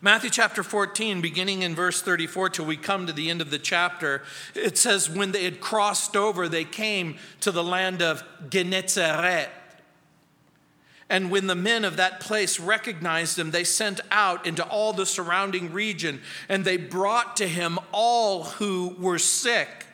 Matthew 0.00 0.30
chapter 0.30 0.62
14, 0.62 1.20
beginning 1.20 1.62
in 1.62 1.74
verse 1.74 2.00
34 2.00 2.50
till 2.50 2.64
we 2.64 2.76
come 2.76 3.08
to 3.08 3.12
the 3.12 3.30
end 3.30 3.40
of 3.40 3.50
the 3.50 3.58
chapter, 3.58 4.22
it 4.54 4.78
says, 4.78 5.10
When 5.10 5.32
they 5.32 5.42
had 5.42 5.60
crossed 5.60 6.14
over, 6.16 6.48
they 6.48 6.64
came 6.64 7.16
to 7.40 7.50
the 7.50 7.64
land 7.64 8.00
of 8.00 8.22
Gennesaret. 8.48 9.50
And 11.10 11.32
when 11.32 11.48
the 11.48 11.56
men 11.56 11.84
of 11.84 11.96
that 11.96 12.20
place 12.20 12.60
recognized 12.60 13.36
him, 13.38 13.50
they 13.50 13.64
sent 13.64 14.00
out 14.12 14.46
into 14.46 14.64
all 14.64 14.92
the 14.92 15.06
surrounding 15.06 15.72
region, 15.72 16.20
and 16.48 16.64
they 16.64 16.76
brought 16.76 17.36
to 17.38 17.48
him 17.48 17.78
all 17.90 18.44
who 18.44 18.94
were 19.00 19.18
sick, 19.18 19.86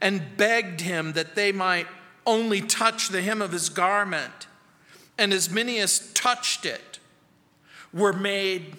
and 0.00 0.36
begged 0.36 0.80
him 0.80 1.12
that 1.12 1.36
they 1.36 1.52
might 1.52 1.86
only 2.26 2.60
touch 2.60 3.10
the 3.10 3.22
hem 3.22 3.42
of 3.42 3.52
his 3.52 3.68
garment. 3.68 4.48
And 5.16 5.32
as 5.32 5.50
many 5.50 5.78
as 5.78 6.12
touched 6.14 6.64
it 6.64 6.98
were 7.92 8.12
made 8.12 8.76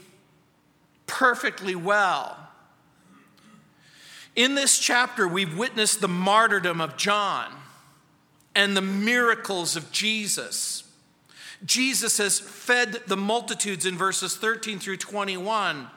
perfectly 1.11 1.75
well. 1.75 2.37
In 4.35 4.55
this 4.55 4.79
chapter, 4.79 5.27
we've 5.27 5.57
witnessed 5.57 6.01
the 6.01 6.07
martyrdom 6.07 6.79
of 6.81 6.97
John 6.97 7.53
and 8.55 8.75
the 8.75 8.81
miracles 8.81 9.75
of 9.75 9.91
Jesus. 9.91 10.83
Jesus 11.65 12.17
has 12.17 12.39
fed 12.39 13.01
the 13.07 13.17
multitudes 13.17 13.85
in 13.85 13.97
verses 13.97 14.35
13 14.35 14.79
through 14.79 14.97
21 14.97 15.87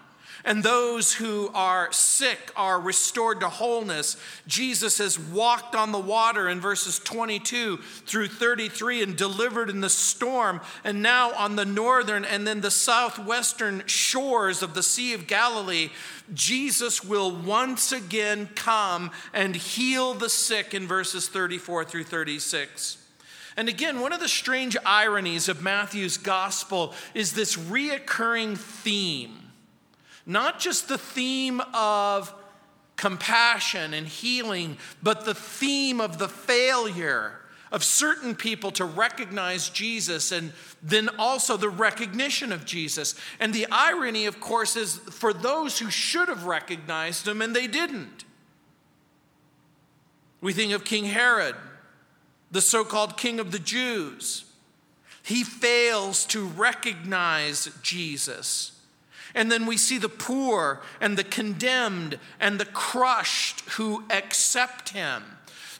and 0.45 0.63
those 0.63 1.15
who 1.15 1.51
are 1.55 1.91
sick 1.91 2.53
are 2.55 2.79
restored 2.79 3.41
to 3.41 3.49
wholeness. 3.49 4.19
Jesus 4.47 4.99
has 4.99 5.19
walked 5.19 5.75
on 5.75 5.91
the 5.91 5.99
water 5.99 6.49
in 6.51 6.61
verses 6.61 6.99
22 6.99 7.79
through 7.79 8.29
33 8.29 9.03
and 9.03 9.17
delivered 9.17 9.71
in 9.71 9.81
the 9.81 9.89
storm. 9.89 10.61
And 10.85 11.03
now 11.03 11.33
on 11.33 11.57
the 11.57 11.65
northern 11.65 12.27
and 12.27 12.47
then 12.47 12.61
the 12.61 12.71
southwestern 12.71 13.85
shores 13.87 14.63
of 14.63 14.75
the 14.75 14.83
Sea 14.83 15.15
of 15.15 15.27
Galilee, 15.27 15.89
Jesus 16.35 17.03
will 17.03 17.35
once 17.35 17.91
again 17.91 18.51
come 18.55 19.13
and 19.33 19.57
heal 19.57 20.13
the 20.13 20.29
sick 20.29 20.75
in 20.75 20.87
verses 20.87 21.27
34 21.27 21.87
through 21.87 22.05
36. 22.05 22.99
And 23.57 23.69
again, 23.69 24.01
one 24.01 24.13
of 24.13 24.21
the 24.21 24.29
strange 24.29 24.77
ironies 24.85 25.49
of 25.49 25.63
Matthew's 25.63 26.19
gospel 26.19 26.93
is 27.15 27.33
this 27.33 27.57
reoccurring 27.57 28.59
theme 28.59 29.44
not 30.27 30.59
just 30.59 30.89
the 30.89 30.99
theme 30.99 31.61
of 31.73 32.33
compassion 32.97 33.95
and 33.95 34.07
healing, 34.07 34.77
but 35.03 35.25
the 35.25 35.35
theme 35.35 36.01
of 36.01 36.19
the 36.19 36.29
failure 36.29 37.41
of 37.73 37.83
certain 37.83 38.37
people 38.37 38.71
to 38.71 38.85
recognize 38.85 39.69
Jesus 39.69 40.31
and 40.31 40.53
then 40.81 41.11
also 41.19 41.57
the 41.57 41.69
recognition 41.69 42.53
of 42.53 42.65
Jesus. 42.65 43.17
And 43.41 43.53
the 43.53 43.67
irony, 43.71 44.27
of 44.27 44.39
course, 44.39 44.77
is 44.77 44.97
for 44.97 45.33
those 45.33 45.81
who 45.81 45.91
should 45.91 46.29
have 46.29 46.45
recognized 46.45 47.27
him 47.27 47.43
and 47.43 47.55
they 47.55 47.67
didn't. 47.67 48.25
We 50.41 50.53
think 50.53 50.73
of 50.73 50.85
King 50.85 51.07
Herod, 51.07 51.57
the 52.51 52.61
so 52.61 52.85
called 52.85 53.17
king 53.17 53.41
of 53.41 53.51
the 53.51 53.59
Jews. 53.59 54.45
He 55.25 55.43
fails 55.43 56.27
to 56.27 56.45
recognize 56.47 57.71
Jesus. 57.83 58.74
And 59.35 59.51
then 59.51 59.67
we 59.67 59.77
see 59.77 59.99
the 59.99 60.09
poor 60.09 60.81
and 61.01 61.17
the 61.17 61.25
condemned 61.25 62.19
and 62.39 62.59
the 62.59 62.65
crushed 62.65 63.61
who 63.71 64.05
accept 64.11 64.91
him. 64.91 65.23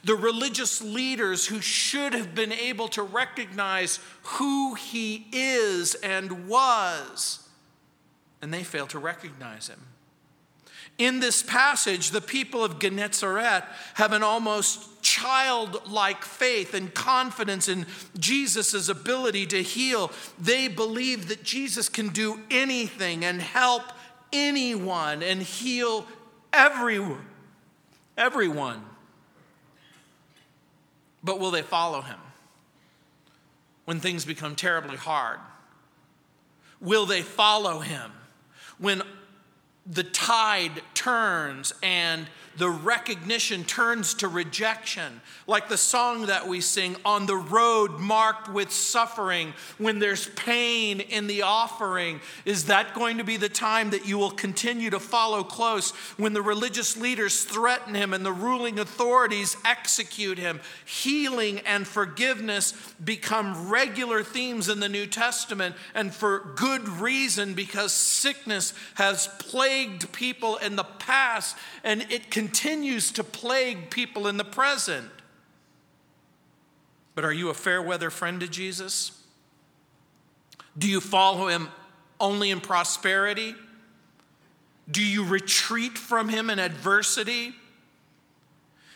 The 0.03 0.15
religious 0.15 0.81
leaders 0.81 1.47
who 1.47 1.61
should 1.61 2.13
have 2.13 2.35
been 2.35 2.51
able 2.51 2.89
to 2.89 3.01
recognize 3.01 3.99
who 4.23 4.75
he 4.75 5.25
is 5.31 5.95
and 5.95 6.47
was, 6.47 7.47
and 8.41 8.53
they 8.53 8.63
fail 8.63 8.85
to 8.87 8.99
recognize 8.99 9.67
him. 9.67 9.81
In 10.97 11.19
this 11.19 11.43
passage, 11.43 12.11
the 12.11 12.21
people 12.21 12.63
of 12.63 12.79
Gennesaret 12.79 13.63
have 13.95 14.13
an 14.13 14.23
almost 14.23 15.01
childlike 15.01 16.23
faith 16.23 16.73
and 16.73 16.93
confidence 16.93 17.67
in 17.67 17.85
Jesus' 18.17 18.87
ability 18.87 19.45
to 19.47 19.61
heal. 19.61 20.11
They 20.39 20.67
believe 20.67 21.27
that 21.27 21.43
Jesus 21.43 21.89
can 21.89 22.09
do 22.09 22.39
anything 22.49 23.25
and 23.25 23.41
help 23.41 23.83
anyone 24.31 25.21
and 25.21 25.41
heal 25.41 26.07
everyone. 26.53 27.25
Everyone. 28.17 28.81
But 31.23 31.39
will 31.39 31.51
they 31.51 31.61
follow 31.61 32.01
him 32.01 32.19
when 33.83 33.99
things 33.99 34.23
become 34.23 34.55
terribly 34.55 34.95
hard? 34.95 35.39
Will 36.79 37.05
they 37.05 37.21
follow 37.21 37.79
him 37.79 38.11
when 38.77 39.01
the 39.85 40.03
tide 40.03 40.81
turns 40.93 41.73
and 41.83 42.27
the 42.57 42.69
recognition 42.69 43.63
turns 43.63 44.13
to 44.15 44.27
rejection, 44.27 45.21
like 45.47 45.67
the 45.67 45.77
song 45.77 46.27
that 46.27 46.47
we 46.47 46.61
sing, 46.61 46.95
on 47.03 47.25
the 47.25 47.35
road 47.35 47.99
marked 47.99 48.49
with 48.49 48.71
suffering, 48.71 49.53
when 49.77 49.99
there's 49.99 50.27
pain 50.29 50.99
in 50.99 51.27
the 51.27 51.41
offering. 51.41 52.21
Is 52.45 52.65
that 52.65 52.93
going 52.93 53.17
to 53.17 53.23
be 53.23 53.37
the 53.37 53.49
time 53.49 53.89
that 53.89 54.07
you 54.07 54.17
will 54.17 54.31
continue 54.31 54.89
to 54.89 54.99
follow 54.99 55.43
close 55.43 55.91
when 56.17 56.33
the 56.33 56.41
religious 56.41 56.97
leaders 56.97 57.43
threaten 57.43 57.93
him 57.93 58.13
and 58.13 58.25
the 58.25 58.31
ruling 58.31 58.79
authorities 58.79 59.57
execute 59.65 60.37
him? 60.37 60.61
Healing 60.85 61.59
and 61.59 61.85
forgiveness 61.85 62.73
become 63.03 63.69
regular 63.69 64.23
themes 64.23 64.69
in 64.69 64.79
the 64.79 64.89
New 64.89 65.07
Testament, 65.07 65.75
and 65.93 66.13
for 66.13 66.53
good 66.55 66.87
reason 66.87 67.53
because 67.53 67.91
sickness 67.91 68.73
has 68.95 69.27
plagued 69.39 70.11
people 70.11 70.55
in 70.57 70.75
the 70.75 70.83
past 70.83 71.57
and 71.83 72.05
it 72.09 72.31
can 72.31 72.44
continues 72.45 73.11
to 73.11 73.23
plague 73.23 73.89
people 73.89 74.27
in 74.27 74.37
the 74.37 74.43
present. 74.43 75.09
But 77.15 77.25
are 77.25 77.33
you 77.33 77.49
a 77.49 77.55
fair 77.55 77.81
weather 77.81 78.11
friend 78.11 78.39
to 78.39 78.47
Jesus? 78.47 79.19
Do 80.77 80.87
you 80.87 81.01
follow 81.01 81.47
him 81.47 81.69
only 82.19 82.51
in 82.51 82.61
prosperity? 82.61 83.55
Do 84.91 85.03
you 85.03 85.25
retreat 85.25 85.97
from 85.97 86.29
him 86.29 86.51
in 86.51 86.59
adversity? 86.59 87.55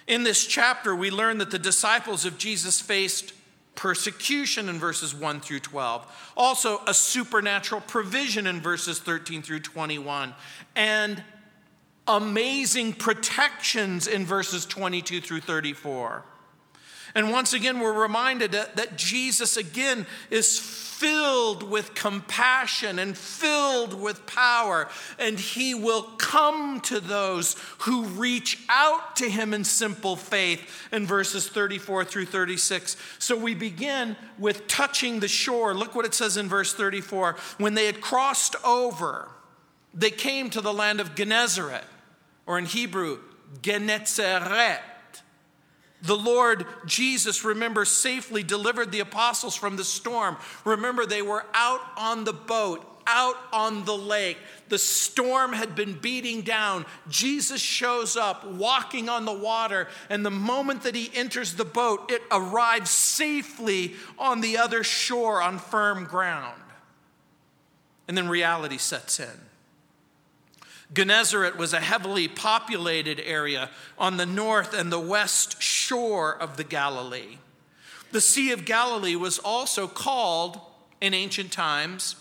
In 0.05 0.21
this 0.21 0.45
chapter, 0.45 0.95
we 0.95 1.09
learn 1.09 1.39
that 1.39 1.49
the 1.49 1.57
disciples 1.57 2.25
of 2.25 2.37
Jesus 2.37 2.79
faced 2.79 3.33
persecution 3.73 4.69
in 4.69 4.77
verses 4.77 5.15
1 5.15 5.39
through 5.39 5.61
12, 5.61 6.31
also 6.37 6.81
a 6.85 6.93
supernatural 6.93 7.81
provision 7.81 8.45
in 8.45 8.61
verses 8.61 8.99
13 8.99 9.41
through 9.41 9.61
21, 9.61 10.35
and 10.75 11.23
amazing 12.09 12.93
protections 12.93 14.07
in 14.07 14.25
verses 14.25 14.65
22 14.65 15.21
through 15.21 15.41
34. 15.41 16.25
And 17.15 17.31
once 17.31 17.53
again, 17.53 17.79
we're 17.79 17.99
reminded 17.99 18.51
that, 18.51 18.75
that, 18.75 18.95
Jesus, 18.95 19.57
again, 19.57 20.05
is 20.29 20.59
filled 20.59 21.63
with 21.63 21.95
compassion 21.95 22.99
and 22.99 23.17
filled 23.17 23.99
with 23.99 24.25
power, 24.27 24.87
and 25.17 25.39
he 25.39 25.73
will 25.73 26.03
come 26.17 26.81
to 26.81 26.99
those 26.99 27.55
who 27.79 28.03
reach 28.03 28.59
out 28.69 29.15
to 29.15 29.29
him 29.29 29.53
in 29.53 29.63
simple 29.63 30.15
faith 30.15 30.87
in 30.91 31.07
verses 31.07 31.47
34 31.47 32.05
through 32.05 32.25
36. 32.25 32.95
So 33.17 33.35
we 33.37 33.55
begin 33.55 34.15
with 34.37 34.67
touching 34.67 35.19
the 35.19 35.27
shore. 35.27 35.73
Look 35.73 35.95
what 35.95 36.05
it 36.05 36.13
says 36.13 36.37
in 36.37 36.47
verse 36.47 36.73
34. 36.73 37.37
When 37.57 37.73
they 37.73 37.85
had 37.85 38.01
crossed 38.01 38.55
over, 38.63 39.29
they 39.93 40.11
came 40.11 40.49
to 40.51 40.61
the 40.61 40.73
land 40.73 40.99
of 40.99 41.15
Gennesaret 41.15 41.85
or 42.49 42.57
in 42.57 42.65
Hebrew, 42.65 43.19
Genetzeret. 43.61 44.79
The 46.01 46.17
Lord 46.17 46.65
Jesus, 46.87 47.45
remember, 47.45 47.85
safely 47.85 48.41
delivered 48.41 48.91
the 48.91 49.01
apostles 49.01 49.55
from 49.55 49.77
the 49.77 49.83
storm. 49.83 50.35
Remember, 50.65 51.05
they 51.05 51.21
were 51.21 51.45
out 51.53 51.81
on 51.95 52.23
the 52.23 52.33
boat, 52.33 52.83
out 53.05 53.35
on 53.53 53.85
the 53.85 53.95
lake. 53.95 54.37
The 54.67 54.79
storm 54.79 55.53
had 55.53 55.75
been 55.75 55.93
beating 55.93 56.41
down. 56.41 56.87
Jesus 57.07 57.61
shows 57.61 58.17
up 58.17 58.43
walking 58.47 59.09
on 59.09 59.25
the 59.25 59.31
water, 59.31 59.87
and 60.09 60.25
the 60.25 60.31
moment 60.31 60.81
that 60.83 60.95
he 60.95 61.11
enters 61.13 61.53
the 61.53 61.65
boat, 61.65 62.09
it 62.11 62.23
arrives 62.31 62.89
safely 62.89 63.93
on 64.17 64.41
the 64.41 64.57
other 64.57 64.83
shore 64.83 65.39
on 65.39 65.59
firm 65.59 66.05
ground. 66.05 66.63
And 68.07 68.17
then 68.17 68.27
reality 68.27 68.79
sets 68.79 69.19
in. 69.19 69.48
Gennesaret 70.93 71.55
was 71.55 71.73
a 71.73 71.79
heavily 71.79 72.27
populated 72.27 73.19
area 73.19 73.69
on 73.97 74.17
the 74.17 74.25
north 74.25 74.73
and 74.73 74.91
the 74.91 74.99
west 74.99 75.61
shore 75.61 76.35
of 76.35 76.57
the 76.57 76.63
Galilee. 76.63 77.37
The 78.11 78.21
Sea 78.21 78.51
of 78.51 78.65
Galilee 78.65 79.15
was 79.15 79.37
also 79.37 79.87
called 79.87 80.59
in 80.99 81.13
ancient 81.13 81.51
times 81.51 82.15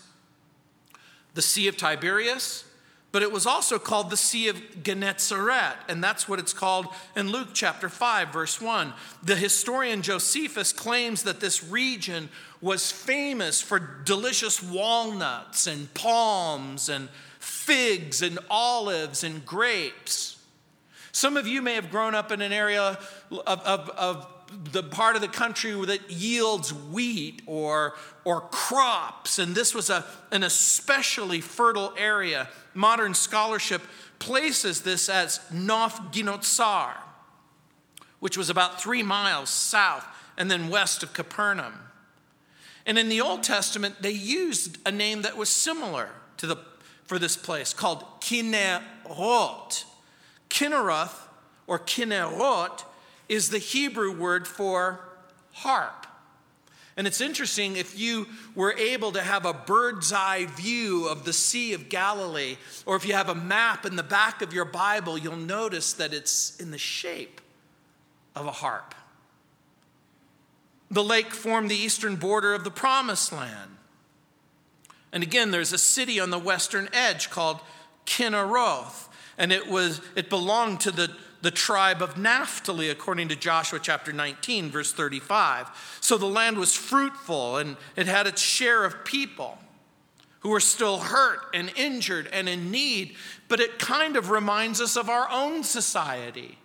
the 1.33 1.41
Sea 1.41 1.67
of 1.67 1.77
Tiberias, 1.77 2.63
But 3.11 3.23
it 3.23 3.31
was 3.31 3.47
also 3.47 3.79
called 3.79 4.11
the 4.11 4.17
Sea 4.17 4.49
of 4.49 4.83
Gennesaret, 4.83 5.77
and 5.87 6.03
that's 6.03 6.29
what 6.29 6.37
it's 6.37 6.53
called 6.53 6.87
in 7.15 7.31
Luke 7.31 7.49
chapter 7.53 7.89
5, 7.89 8.31
verse 8.31 8.61
1. 8.61 8.93
The 9.23 9.35
historian 9.35 10.03
Josephus 10.03 10.71
claims 10.71 11.23
that 11.23 11.39
this 11.39 11.63
region 11.63 12.29
was 12.61 12.91
famous 12.91 13.61
for 13.61 13.79
delicious 13.79 14.61
walnuts 14.61 15.65
and 15.65 15.91
palms 15.95 16.87
and 16.87 17.09
figs 17.69 18.23
and 18.23 18.39
olives 18.49 19.23
and 19.23 19.45
grapes. 19.45 20.37
Some 21.11 21.37
of 21.37 21.45
you 21.47 21.61
may 21.61 21.75
have 21.75 21.91
grown 21.91 22.15
up 22.15 22.31
in 22.31 22.41
an 22.41 22.51
area 22.51 22.97
of, 23.31 23.61
of, 23.61 23.89
of 23.89 24.27
the 24.71 24.81
part 24.81 25.15
of 25.15 25.21
the 25.21 25.27
country 25.27 25.71
that 25.85 26.09
yields 26.09 26.73
wheat 26.73 27.43
or, 27.45 27.93
or 28.25 28.41
crops, 28.41 29.37
and 29.37 29.53
this 29.53 29.75
was 29.75 29.91
a, 29.91 30.03
an 30.31 30.41
especially 30.41 31.41
fertile 31.41 31.93
area. 31.95 32.49
Modern 32.73 33.13
scholarship 33.13 33.83
places 34.17 34.81
this 34.81 35.07
as 35.07 35.39
Nof 35.53 36.11
Ginotsar, 36.11 36.95
which 38.19 38.35
was 38.35 38.49
about 38.49 38.81
three 38.81 39.03
miles 39.03 39.49
south 39.49 40.07
and 40.37 40.49
then 40.49 40.69
west 40.69 41.03
of 41.03 41.13
Capernaum. 41.13 41.73
And 42.87 42.97
in 42.97 43.09
the 43.09 43.21
Old 43.21 43.43
Testament, 43.43 44.01
they 44.01 44.09
used 44.09 44.79
a 44.87 44.91
name 44.91 45.21
that 45.21 45.37
was 45.37 45.49
similar 45.49 46.09
to 46.37 46.47
the, 46.47 46.57
for 47.09 47.17
this 47.17 47.35
place 47.35 47.73
called 47.73 48.03
Kinnerot. 48.21 49.83
Kinneroth 50.47 51.27
or 51.65 51.79
Kinnerot 51.79 52.83
is 53.27 53.49
the 53.49 53.57
Hebrew 53.57 54.15
word 54.15 54.47
for 54.47 54.99
harp. 55.53 56.05
And 56.95 57.07
it's 57.07 57.19
interesting 57.19 57.77
if 57.77 57.97
you 57.97 58.27
were 58.53 58.73
able 58.73 59.11
to 59.13 59.23
have 59.23 59.47
a 59.47 59.53
bird's 59.53 60.13
eye 60.13 60.45
view 60.45 61.07
of 61.07 61.25
the 61.25 61.33
Sea 61.33 61.73
of 61.73 61.89
Galilee, 61.89 62.57
or 62.85 62.95
if 62.95 63.07
you 63.07 63.13
have 63.13 63.29
a 63.29 63.33
map 63.33 63.87
in 63.87 63.95
the 63.95 64.03
back 64.03 64.43
of 64.43 64.53
your 64.53 64.65
Bible, 64.65 65.17
you'll 65.17 65.35
notice 65.35 65.93
that 65.93 66.13
it's 66.13 66.59
in 66.59 66.69
the 66.69 66.77
shape 66.77 67.41
of 68.35 68.45
a 68.45 68.51
harp. 68.51 68.93
The 70.91 71.03
lake 71.03 71.33
formed 71.33 71.71
the 71.71 71.75
eastern 71.75 72.17
border 72.17 72.53
of 72.53 72.63
the 72.63 72.69
promised 72.69 73.31
land. 73.31 73.78
And 75.11 75.23
again, 75.23 75.51
there's 75.51 75.73
a 75.73 75.77
city 75.77 76.19
on 76.19 76.29
the 76.29 76.39
western 76.39 76.89
edge 76.93 77.29
called 77.29 77.59
Kinneroth, 78.05 79.07
and 79.37 79.51
it 79.51 79.67
was 79.67 80.01
it 80.15 80.29
belonged 80.29 80.81
to 80.81 80.91
the 80.91 81.11
the 81.41 81.51
tribe 81.51 82.01
of 82.01 82.17
Naphtali, 82.17 82.89
according 82.89 83.29
to 83.29 83.35
Joshua 83.35 83.79
chapter 83.81 84.11
19, 84.11 84.69
verse 84.69 84.91
35. 84.91 85.97
So 86.01 86.17
the 86.17 86.25
land 86.25 86.57
was 86.57 86.75
fruitful 86.75 87.57
and 87.57 87.77
it 87.95 88.07
had 88.07 88.27
its 88.27 88.41
share 88.41 88.83
of 88.83 89.05
people 89.05 89.57
who 90.41 90.49
were 90.49 90.59
still 90.59 90.99
hurt 90.99 91.39
and 91.53 91.71
injured 91.75 92.27
and 92.31 92.47
in 92.47 92.71
need, 92.71 93.15
but 93.47 93.59
it 93.59 93.79
kind 93.79 94.15
of 94.15 94.29
reminds 94.29 94.81
us 94.81 94.95
of 94.95 95.09
our 95.09 95.29
own 95.29 95.63
society. 95.63 96.58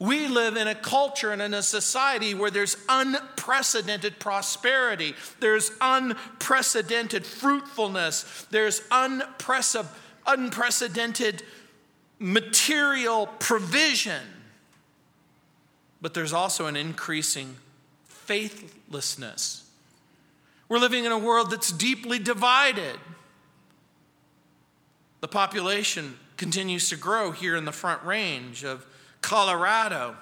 We 0.00 0.28
live 0.28 0.56
in 0.56 0.66
a 0.66 0.74
culture 0.74 1.30
and 1.30 1.42
in 1.42 1.52
a 1.52 1.62
society 1.62 2.34
where 2.34 2.50
there's 2.50 2.78
unprecedented 2.88 4.18
prosperity, 4.18 5.14
there's 5.40 5.70
unprecedented 5.78 7.26
fruitfulness, 7.26 8.46
there's 8.50 8.80
unprecedented 8.90 11.42
material 12.18 13.26
provision, 13.40 14.22
but 16.00 16.14
there's 16.14 16.32
also 16.32 16.64
an 16.64 16.76
increasing 16.76 17.56
faithlessness. 18.06 19.68
We're 20.70 20.78
living 20.78 21.04
in 21.04 21.12
a 21.12 21.18
world 21.18 21.50
that's 21.50 21.70
deeply 21.70 22.18
divided. 22.18 22.98
The 25.20 25.28
population 25.28 26.16
continues 26.38 26.88
to 26.88 26.96
grow 26.96 27.32
here 27.32 27.54
in 27.54 27.66
the 27.66 27.72
front 27.72 28.02
range 28.02 28.64
of 28.64 28.86
Colorado. 29.20 30.16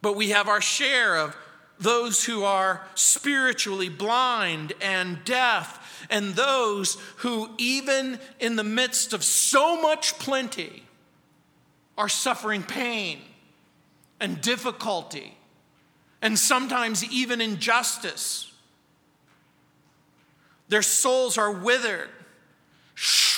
But 0.00 0.16
we 0.16 0.30
have 0.30 0.48
our 0.48 0.60
share 0.60 1.16
of 1.16 1.36
those 1.78 2.24
who 2.24 2.44
are 2.44 2.86
spiritually 2.94 3.88
blind 3.88 4.72
and 4.80 5.24
deaf 5.24 6.06
and 6.10 6.34
those 6.34 6.96
who, 7.18 7.50
even 7.58 8.18
in 8.40 8.56
the 8.56 8.64
midst 8.64 9.12
of 9.12 9.22
so 9.22 9.80
much 9.80 10.18
plenty, 10.18 10.84
are 11.96 12.08
suffering 12.08 12.62
pain 12.62 13.20
and 14.20 14.40
difficulty 14.40 15.36
and 16.22 16.38
sometimes 16.38 17.04
even 17.04 17.40
injustice. 17.40 18.52
Their 20.68 20.82
souls 20.82 21.38
are 21.38 21.52
withered, 21.52 22.10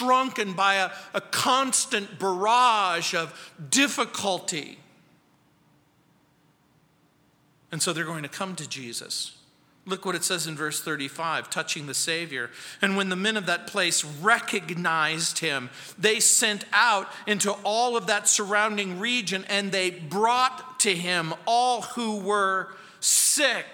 shrunken 0.00 0.54
by 0.54 0.76
a, 0.76 0.90
a 1.14 1.20
constant 1.20 2.18
barrage 2.18 3.14
of 3.14 3.52
difficulty. 3.70 4.78
And 7.72 7.82
so 7.82 7.92
they're 7.92 8.04
going 8.04 8.22
to 8.22 8.28
come 8.28 8.56
to 8.56 8.68
Jesus. 8.68 9.36
Look 9.86 10.04
what 10.04 10.14
it 10.14 10.24
says 10.24 10.46
in 10.46 10.56
verse 10.56 10.80
35, 10.80 11.50
touching 11.50 11.86
the 11.86 11.94
Savior. 11.94 12.50
And 12.82 12.96
when 12.96 13.08
the 13.08 13.16
men 13.16 13.36
of 13.36 13.46
that 13.46 13.66
place 13.66 14.04
recognized 14.04 15.38
him, 15.38 15.70
they 15.98 16.20
sent 16.20 16.64
out 16.72 17.08
into 17.26 17.52
all 17.64 17.96
of 17.96 18.06
that 18.06 18.28
surrounding 18.28 18.98
region 18.98 19.44
and 19.48 19.72
they 19.72 19.90
brought 19.90 20.80
to 20.80 20.94
him 20.94 21.32
all 21.46 21.82
who 21.82 22.20
were 22.20 22.68
sick. 23.00 23.66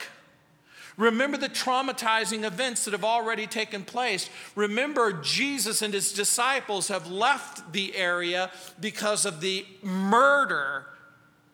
Remember 0.96 1.37
the 1.37 1.48
traumatizing 1.48 2.44
events 2.44 2.84
that 2.84 2.93
have 2.93 3.04
already 3.04 3.46
taken 3.46 3.84
place. 3.84 4.31
Remember, 4.54 5.12
Jesus 5.12 5.82
and 5.82 5.93
his 5.93 6.12
disciples 6.12 6.88
have 6.88 7.10
left 7.10 7.72
the 7.72 7.94
area 7.94 8.50
because 8.81 9.26
of 9.26 9.40
the 9.40 9.66
murder 9.82 10.87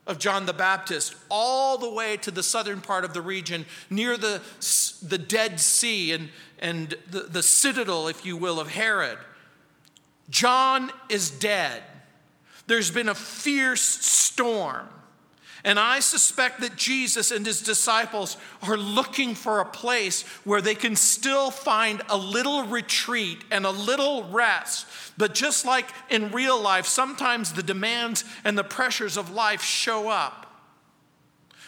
of 0.07 0.19
John 0.19 0.47
the 0.47 0.53
Baptist 0.53 1.15
all 1.29 1.79
the 1.79 1.91
way 1.91 2.17
to 2.19 2.31
the 2.31 2.43
southern 2.43 2.81
part 2.81 3.05
of 3.05 3.15
the 3.15 3.23
region 3.23 3.67
near 3.91 4.17
the, 4.17 4.41
the 5.03 5.19
Dead 5.19 5.59
Sea 5.61 6.13
and, 6.13 6.29
and 6.59 6.95
the, 7.11 7.21
the 7.21 7.43
citadel, 7.43 8.09
if 8.09 8.25
you 8.25 8.37
will, 8.37 8.61
of 8.61 8.69
Herod. 8.69 9.19
John 10.31 10.91
is 11.09 11.31
dead. 11.31 11.83
There's 12.67 12.91
been 12.91 13.09
a 13.09 13.15
fierce 13.15 13.83
storm. 13.83 14.89
And 15.65 15.79
I 15.79 16.01
suspect 16.01 16.61
that 16.61 16.77
Jesus 16.77 17.31
and 17.31 17.47
his 17.47 17.63
disciples 17.63 18.37
are 18.63 18.77
looking 18.77 19.35
for 19.35 19.61
a 19.61 19.65
place 19.65 20.23
where 20.45 20.61
they 20.61 20.75
can 20.75 20.97
still 20.97 21.53
find 21.53 22.03
a 22.09 22.17
little 22.17 22.65
retreat 22.65 23.45
and 23.51 23.65
a 23.65 23.71
little 23.71 24.25
rest. 24.25 24.87
But 25.17 25.35
just 25.35 25.65
like 25.65 25.89
in 26.11 26.33
real 26.33 26.61
life, 26.61 26.87
sometimes 26.87 27.53
the 27.53 27.63
demands 27.63 28.25
and 28.45 28.59
the 28.59 28.65
pressures 28.65 29.17
of 29.17 29.31
life 29.31 29.63
show 29.63 30.09
up. 30.09 30.52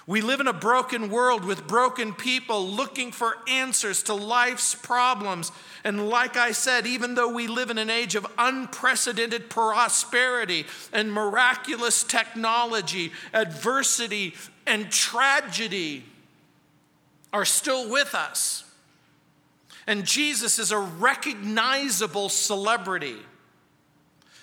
We 0.06 0.20
live 0.20 0.40
in 0.40 0.48
a 0.48 0.52
broken 0.52 1.08
world 1.08 1.44
with 1.44 1.66
broken 1.66 2.12
people 2.12 2.68
looking 2.68 3.10
for 3.10 3.38
answers 3.48 4.02
to 4.04 4.14
life's 4.14 4.74
problems. 4.74 5.50
And 5.82 6.10
like 6.10 6.36
I 6.36 6.52
said, 6.52 6.86
even 6.86 7.14
though 7.14 7.32
we 7.32 7.46
live 7.46 7.70
in 7.70 7.78
an 7.78 7.88
age 7.88 8.14
of 8.14 8.26
unprecedented 8.36 9.48
prosperity 9.48 10.66
and 10.92 11.10
miraculous 11.10 12.04
technology, 12.04 13.12
adversity 13.32 14.34
and 14.66 14.90
tragedy 14.90 16.04
are 17.32 17.46
still 17.46 17.90
with 17.90 18.14
us. 18.14 18.64
And 19.86 20.04
Jesus 20.04 20.58
is 20.58 20.70
a 20.70 20.78
recognizable 20.78 22.28
celebrity. 22.28 23.16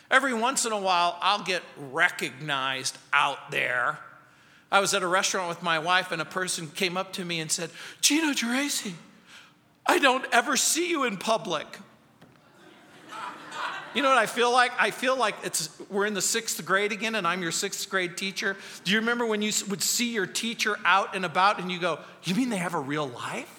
Every 0.10 0.34
once 0.34 0.66
in 0.66 0.72
a 0.72 0.80
while, 0.80 1.18
I'll 1.22 1.44
get 1.44 1.62
recognized 1.78 2.98
out 3.14 3.52
there 3.52 4.00
I 4.72 4.80
was 4.80 4.94
at 4.94 5.04
a 5.04 5.08
restaurant 5.08 5.50
with 5.50 5.62
my 5.62 5.80
wife, 5.80 6.12
and 6.12 6.22
a 6.22 6.26
person 6.26 6.68
came 6.70 6.96
up 6.96 7.14
to 7.14 7.26
me 7.26 7.40
and 7.40 7.52
said, 7.52 7.70
Gino 8.00 8.32
Geraci, 8.32 8.94
I 9.86 10.00
don't 10.00 10.26
ever 10.32 10.56
see 10.56 10.90
you 10.90 11.04
in 11.04 11.18
public. 11.18 11.68
You 13.94 14.02
know 14.02 14.08
what 14.08 14.18
I 14.18 14.26
feel 14.26 14.52
like? 14.52 14.72
I 14.80 14.92
feel 14.92 15.18
like 15.18 15.36
it's 15.44 15.70
we're 15.90 16.06
in 16.06 16.14
the 16.14 16.22
sixth 16.22 16.64
grade 16.66 16.94
again, 16.94 17.16
and 17.16 17.28
I'm 17.28 17.42
your 17.42 17.52
sixth 17.52 17.90
grade 17.90 18.16
teacher. 18.16 18.56
Do 18.86 18.92
you 18.94 19.00
remember 19.00 19.26
when 19.26 19.42
you 19.42 19.52
would 19.70 19.82
see 19.84 20.14
your 20.14 20.26
teacher 20.26 20.80
out 20.86 21.14
and 21.14 21.26
about, 21.26 21.60
and 21.60 21.70
you 21.70 21.78
go, 21.78 22.00
"You 22.24 22.36
mean 22.36 22.50
they 22.50 22.58
have 22.58 22.74
a 22.74 22.80
real 22.80 23.08
life? 23.08 23.54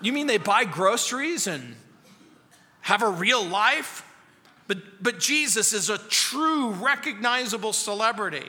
You 0.00 0.14
mean 0.14 0.26
they 0.26 0.38
buy 0.38 0.64
groceries 0.64 1.46
and 1.46 1.76
have 2.80 3.02
a 3.02 3.10
real 3.10 3.44
life?" 3.44 4.04
But 4.68 5.02
but 5.02 5.18
Jesus 5.18 5.74
is 5.74 5.90
a 5.90 5.98
true, 5.98 6.70
recognizable 6.70 7.74
celebrity. 7.74 8.46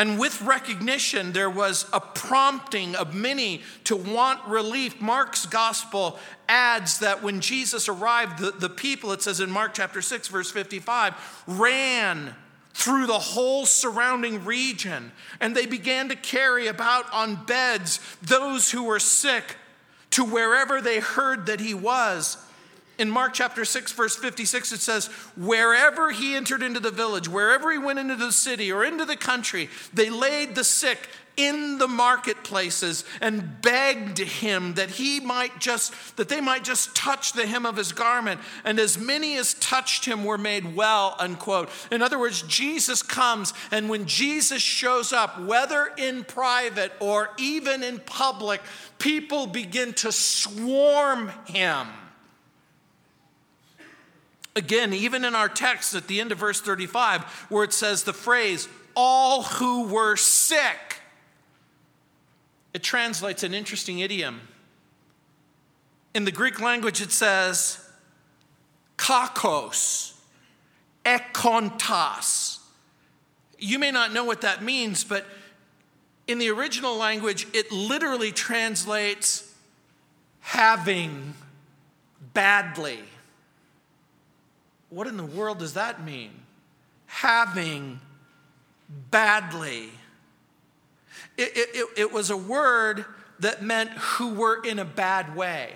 And 0.00 0.18
with 0.18 0.40
recognition, 0.40 1.32
there 1.32 1.50
was 1.50 1.84
a 1.92 2.00
prompting 2.00 2.96
of 2.96 3.14
many 3.14 3.60
to 3.84 3.94
want 3.94 4.42
relief. 4.48 4.98
Mark's 4.98 5.44
gospel 5.44 6.18
adds 6.48 7.00
that 7.00 7.22
when 7.22 7.42
Jesus 7.42 7.86
arrived, 7.86 8.38
the, 8.38 8.50
the 8.50 8.70
people, 8.70 9.12
it 9.12 9.20
says 9.20 9.40
in 9.40 9.50
Mark 9.50 9.74
chapter 9.74 10.00
6, 10.00 10.28
verse 10.28 10.50
55, 10.50 11.42
ran 11.46 12.34
through 12.72 13.08
the 13.08 13.18
whole 13.18 13.66
surrounding 13.66 14.42
region, 14.46 15.12
and 15.38 15.54
they 15.54 15.66
began 15.66 16.08
to 16.08 16.16
carry 16.16 16.66
about 16.66 17.12
on 17.12 17.44
beds 17.44 18.00
those 18.22 18.70
who 18.70 18.84
were 18.84 19.00
sick 19.00 19.56
to 20.12 20.24
wherever 20.24 20.80
they 20.80 21.00
heard 21.00 21.44
that 21.44 21.60
he 21.60 21.74
was. 21.74 22.38
In 23.00 23.08
Mark 23.08 23.32
chapter 23.32 23.64
6, 23.64 23.92
verse 23.92 24.14
56, 24.14 24.72
it 24.72 24.80
says, 24.80 25.06
Wherever 25.34 26.10
he 26.10 26.36
entered 26.36 26.62
into 26.62 26.80
the 26.80 26.90
village, 26.90 27.30
wherever 27.30 27.72
he 27.72 27.78
went 27.78 27.98
into 27.98 28.14
the 28.14 28.30
city 28.30 28.70
or 28.70 28.84
into 28.84 29.06
the 29.06 29.16
country, 29.16 29.70
they 29.94 30.10
laid 30.10 30.54
the 30.54 30.64
sick 30.64 31.08
in 31.38 31.78
the 31.78 31.88
marketplaces 31.88 33.06
and 33.22 33.62
begged 33.62 34.18
him 34.18 34.74
that 34.74 34.90
he 34.90 35.18
might 35.18 35.58
just 35.58 35.94
that 36.18 36.28
they 36.28 36.42
might 36.42 36.62
just 36.62 36.94
touch 36.94 37.32
the 37.32 37.46
hem 37.46 37.64
of 37.64 37.78
his 37.78 37.92
garment. 37.92 38.38
And 38.64 38.78
as 38.78 38.98
many 38.98 39.38
as 39.38 39.54
touched 39.54 40.04
him 40.04 40.22
were 40.22 40.36
made 40.36 40.76
well 40.76 41.16
unquote. 41.18 41.70
In 41.90 42.02
other 42.02 42.18
words 42.18 42.42
jesus 42.42 43.02
comes 43.02 43.54
and 43.70 43.88
when 43.88 44.04
jesus 44.04 44.60
shows 44.60 45.14
up 45.14 45.40
whether 45.40 45.90
in 45.96 46.24
private 46.24 46.92
or 47.00 47.30
even 47.38 47.82
in 47.82 48.00
public 48.00 48.60
people 48.98 49.46
begin 49.46 49.94
to 49.94 50.12
swarm 50.12 51.32
him 51.46 51.86
Again, 54.56 54.92
even 54.92 55.24
in 55.24 55.34
our 55.34 55.48
text 55.48 55.94
at 55.94 56.08
the 56.08 56.20
end 56.20 56.32
of 56.32 56.38
verse 56.38 56.60
35, 56.60 57.22
where 57.50 57.64
it 57.64 57.72
says 57.72 58.02
the 58.02 58.12
phrase, 58.12 58.68
all 58.96 59.42
who 59.42 59.88
were 59.88 60.16
sick, 60.16 61.00
it 62.74 62.82
translates 62.82 63.42
an 63.42 63.54
interesting 63.54 64.00
idiom. 64.00 64.40
In 66.14 66.24
the 66.24 66.32
Greek 66.32 66.60
language, 66.60 67.00
it 67.00 67.12
says, 67.12 67.78
kakos, 68.96 70.14
ekontas. 71.04 72.58
You 73.58 73.78
may 73.78 73.90
not 73.90 74.12
know 74.12 74.24
what 74.24 74.40
that 74.40 74.62
means, 74.62 75.04
but 75.04 75.26
in 76.26 76.38
the 76.38 76.50
original 76.50 76.96
language, 76.96 77.46
it 77.52 77.70
literally 77.70 78.32
translates 78.32 79.54
having 80.40 81.34
badly. 82.32 83.00
What 84.90 85.06
in 85.06 85.16
the 85.16 85.24
world 85.24 85.58
does 85.58 85.74
that 85.74 86.04
mean? 86.04 86.32
Having 87.06 88.00
badly. 89.10 89.90
It, 91.36 91.52
it, 91.54 91.86
it, 91.96 92.12
was 92.12 92.30
a 92.30 92.36
word 92.36 93.04
that 93.38 93.62
meant 93.62 93.90
who 93.90 94.34
were 94.34 94.62
in 94.62 94.78
a 94.78 94.84
bad 94.84 95.36
way 95.36 95.72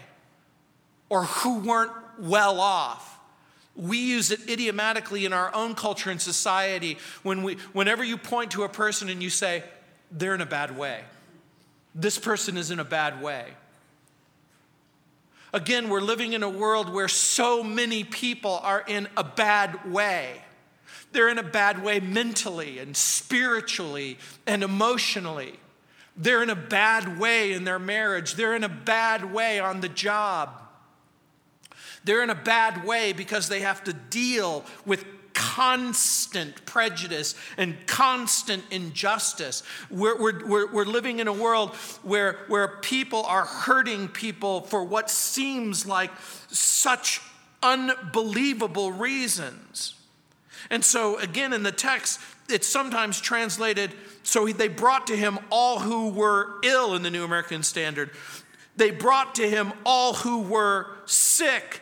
or 1.09 1.25
who 1.25 1.61
weren't 1.61 1.93
well 2.19 2.61
off. 2.61 3.19
We 3.77 3.99
use 3.99 4.31
it 4.31 4.49
idiomatically 4.49 5.25
in 5.25 5.33
our 5.33 5.53
own 5.55 5.75
culture 5.75 6.11
and 6.11 6.21
society 6.21 6.99
when 7.23 7.43
we, 7.43 7.55
whenever 7.73 8.05
you 8.05 8.17
point 8.17 8.53
to 8.53 8.65
a 8.65 8.69
person 8.69 9.09
and 9.09 9.23
you 9.23 9.31
say, 9.31 9.65
they're 10.11 10.35
in 10.35 10.41
a 10.41 10.47
bad 10.47 10.77
way. 10.77 11.01
This 11.95 12.19
person 12.19 12.57
is 12.57 12.71
in 12.71 12.79
a 12.79 12.85
bad 12.85 13.23
way. 13.23 13.47
Again, 15.55 15.89
we're 15.89 16.01
living 16.01 16.33
in 16.33 16.43
a 16.43 16.49
world 16.49 16.93
where 16.93 17.07
so 17.07 17.63
many 17.63 18.03
people 18.03 18.59
are 18.65 18.83
in 18.89 19.07
a 19.17 19.23
bad 19.23 19.89
way. 19.89 20.43
They're 21.13 21.29
in 21.29 21.39
a 21.39 21.45
bad 21.45 21.81
way 21.81 22.01
mentally 22.01 22.81
and 22.81 22.97
spiritually 22.97 24.19
and 24.49 24.65
emotionally. 24.65 25.61
They're 26.17 26.43
in 26.43 26.51
a 26.51 26.57
bad 26.57 27.21
way 27.21 27.53
in 27.53 27.63
their 27.63 27.79
marriage. 27.79 28.35
They're 28.35 28.57
in 28.57 28.65
a 28.65 28.69
bad 28.69 29.33
way 29.33 29.61
on 29.61 29.81
the 29.81 29.89
job. 29.89 30.61
They're 32.03 32.25
in 32.25 32.31
a 32.31 32.35
bad 32.35 32.85
way 32.85 33.13
because 33.13 33.49
they 33.49 33.61
have 33.61 33.85
to 33.85 33.93
deal 33.93 34.65
with 34.85 35.05
constant 35.35 36.65
prejudice 36.65 37.35
and 37.57 37.77
constant 37.87 38.65
injustice. 38.71 39.63
We're, 39.91 40.17
we're, 40.19 40.47
we're, 40.47 40.73
we're, 40.73 40.85
living 40.85 41.19
in 41.19 41.29
a 41.29 41.33
world 41.33 41.75
where, 42.03 42.45
where 42.49 42.69
people 42.69 43.25
are 43.25 43.45
hurting 43.45 44.09
people 44.09 44.63
for 44.63 44.85
what 44.85 45.11
seems 45.11 45.87
like 45.87 46.11
such 46.49 47.21
unbelievable 47.63 48.93
reasons. 48.93 49.95
And 50.71 50.85
so, 50.85 51.19
again, 51.19 51.53
in 51.53 51.63
the 51.63 51.73
text, 51.73 52.21
it's 52.49 52.67
sometimes 52.67 53.21
translated 53.21 53.93
so 54.23 54.47
they 54.47 54.69
brought 54.69 55.07
to 55.09 55.17
him 55.17 55.39
all 55.51 55.81
who 55.81 56.11
were 56.11 56.55
ill 56.63 56.95
in 56.95 57.03
the 57.03 57.11
New 57.11 57.25
American 57.25 57.63
Standard. 57.63 58.11
They 58.77 58.91
brought 58.91 59.35
to 59.37 59.49
him 59.49 59.73
all 59.85 60.15
who 60.15 60.41
were 60.43 60.89
sick 61.07 61.81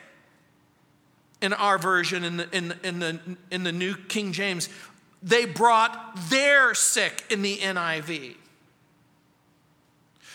in 1.42 1.52
our 1.52 1.76
version, 1.76 2.24
in 2.24 2.36
the, 2.38 2.56
in, 2.56 2.74
in, 2.82 2.98
the, 3.00 3.20
in 3.50 3.64
the 3.64 3.72
New 3.72 3.96
King 3.96 4.32
James, 4.32 4.68
they 5.22 5.44
brought 5.44 6.16
their 6.30 6.72
sick 6.72 7.24
in 7.30 7.42
the 7.42 7.58
NIV. 7.58 8.36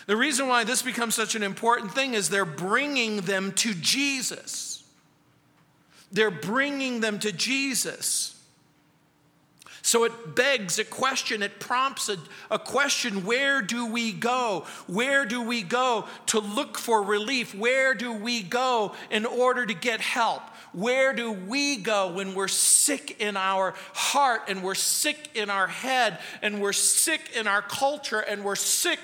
The 0.06 0.16
reason 0.16 0.48
why 0.48 0.64
this 0.64 0.82
becomes 0.82 1.14
such 1.14 1.34
an 1.34 1.42
important 1.42 1.92
thing 1.92 2.14
is 2.14 2.28
they're 2.28 2.44
bringing 2.44 3.22
them 3.22 3.52
to 3.52 3.74
Jesus. 3.74 4.82
They're 6.12 6.30
bringing 6.30 7.00
them 7.00 7.18
to 7.18 7.32
Jesus. 7.32 8.34
So 9.82 10.04
it 10.04 10.34
begs 10.34 10.78
a 10.78 10.84
question, 10.84 11.42
it 11.42 11.60
prompts 11.60 12.10
a, 12.10 12.18
a, 12.50 12.58
question 12.58 13.24
where 13.24 13.62
do 13.62 13.86
we 13.86 14.12
go? 14.12 14.66
Where 14.86 15.24
do 15.24 15.40
we 15.40 15.62
go 15.62 16.06
to 16.26 16.40
look 16.40 16.76
for 16.76 17.02
relief? 17.02 17.54
Where 17.54 17.94
do 17.94 18.12
we 18.12 18.42
go 18.42 18.94
in 19.10 19.24
order 19.24 19.64
to 19.64 19.72
get 19.72 20.02
help? 20.02 20.42
Where 20.72 21.12
do 21.12 21.32
we 21.32 21.76
go 21.76 22.12
when 22.12 22.34
we're 22.34 22.48
sick 22.48 23.20
in 23.20 23.36
our 23.36 23.74
heart 23.94 24.42
and 24.48 24.62
we're 24.62 24.74
sick 24.74 25.30
in 25.34 25.50
our 25.50 25.66
head 25.66 26.18
and 26.42 26.60
we're 26.60 26.72
sick 26.72 27.20
in 27.34 27.46
our 27.46 27.62
culture 27.62 28.20
and 28.20 28.44
we're 28.44 28.56
sick 28.56 28.98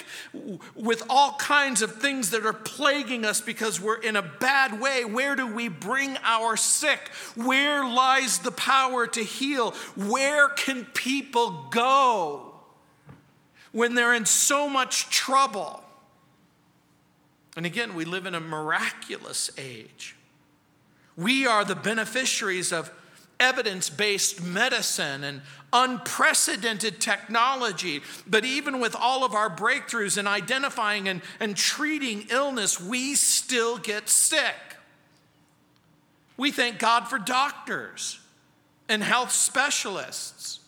with 0.74 1.02
all 1.08 1.32
kinds 1.34 1.82
of 1.82 1.96
things 1.96 2.30
that 2.30 2.44
are 2.44 2.52
plaguing 2.52 3.24
us 3.24 3.40
because 3.40 3.80
we're 3.80 4.00
in 4.00 4.16
a 4.16 4.22
bad 4.22 4.80
way? 4.80 5.04
Where 5.04 5.36
do 5.36 5.46
we 5.46 5.68
bring 5.68 6.16
our 6.22 6.56
sick? 6.56 7.08
Where 7.34 7.84
lies 7.84 8.38
the 8.38 8.52
power 8.52 9.06
to 9.08 9.20
heal? 9.22 9.72
Where 9.96 10.48
can 10.48 10.84
people 10.84 11.66
go 11.70 12.54
when 13.72 13.94
they're 13.94 14.14
in 14.14 14.26
so 14.26 14.68
much 14.68 15.08
trouble? 15.10 15.82
And 17.56 17.66
again, 17.66 17.94
we 17.94 18.04
live 18.04 18.26
in 18.26 18.34
a 18.34 18.40
miraculous 18.40 19.50
age. 19.56 20.16
We 21.16 21.46
are 21.46 21.64
the 21.64 21.76
beneficiaries 21.76 22.72
of 22.72 22.90
evidence 23.38 23.90
based 23.90 24.42
medicine 24.42 25.24
and 25.24 25.42
unprecedented 25.72 27.00
technology. 27.00 28.02
But 28.26 28.44
even 28.44 28.80
with 28.80 28.94
all 28.94 29.24
of 29.24 29.34
our 29.34 29.50
breakthroughs 29.50 30.18
in 30.18 30.26
identifying 30.26 31.08
and, 31.08 31.20
and 31.40 31.56
treating 31.56 32.26
illness, 32.30 32.80
we 32.80 33.14
still 33.14 33.78
get 33.78 34.08
sick. 34.08 34.54
We 36.36 36.50
thank 36.50 36.78
God 36.78 37.08
for 37.08 37.18
doctors 37.18 38.20
and 38.88 39.02
health 39.02 39.30
specialists, 39.30 40.60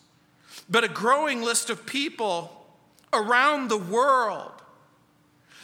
but 0.69 0.83
a 0.83 0.89
growing 0.89 1.41
list 1.41 1.69
of 1.69 1.85
people 1.85 2.65
around 3.11 3.69
the 3.69 3.77
world. 3.77 4.51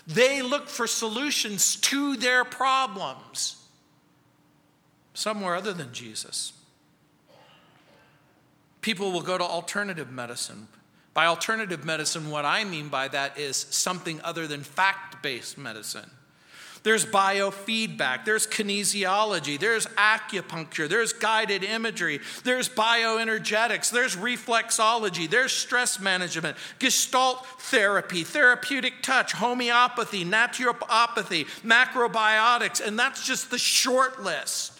They 0.06 0.42
look 0.42 0.68
for 0.68 0.88
solutions 0.88 1.78
to 1.78 2.18
their 2.18 2.44
problems 2.44 3.63
somewhere 5.14 5.56
other 5.56 5.74
than 5.74 5.94
Jesus. 5.94 6.54
People 8.82 9.12
will 9.12 9.22
go 9.22 9.38
to 9.38 9.44
alternative 9.44 10.12
medicine. 10.12 10.68
By 11.14 11.28
alternative 11.28 11.86
medicine, 11.86 12.30
what 12.30 12.44
I 12.44 12.64
mean 12.64 12.90
by 12.90 13.08
that 13.10 13.38
is 13.38 13.56
something 13.56 14.20
other 14.24 14.48
than 14.48 14.62
fact 14.62 15.22
based 15.22 15.58
medicine. 15.58 16.10
There's 16.84 17.06
biofeedback, 17.06 18.26
there's 18.26 18.46
kinesiology, 18.46 19.58
there's 19.58 19.86
acupuncture, 19.86 20.90
there's 20.90 21.14
guided 21.14 21.64
imagery, 21.64 22.20
there's 22.44 22.68
bioenergetics, 22.68 23.90
there's 23.90 24.18
reflexology, 24.18 25.30
there's 25.30 25.54
stress 25.54 26.02
management, 26.02 26.58
gestalt 26.80 27.46
therapy, 27.62 28.26
therapeutic 28.26 29.02
touch, 29.02 29.32
homeopathy, 29.32 30.26
naturopathy, 30.26 31.48
macrobiotics, 31.62 32.86
and 32.86 33.00
that's 33.00 33.26
just 33.26 33.50
the 33.50 33.58
short 33.58 34.22
list. 34.22 34.73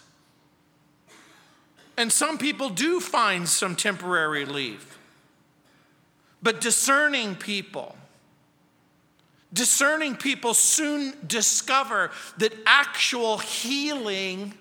And 1.96 2.12
some 2.12 2.38
people 2.38 2.70
do 2.70 3.00
find 3.00 3.48
some 3.48 3.76
temporary 3.76 4.44
relief. 4.44 4.98
But 6.42 6.60
discerning 6.60 7.36
people, 7.36 7.96
discerning 9.52 10.16
people 10.16 10.54
soon 10.54 11.14
discover 11.26 12.10
that 12.38 12.52
actual 12.66 13.38
healing, 13.38 14.54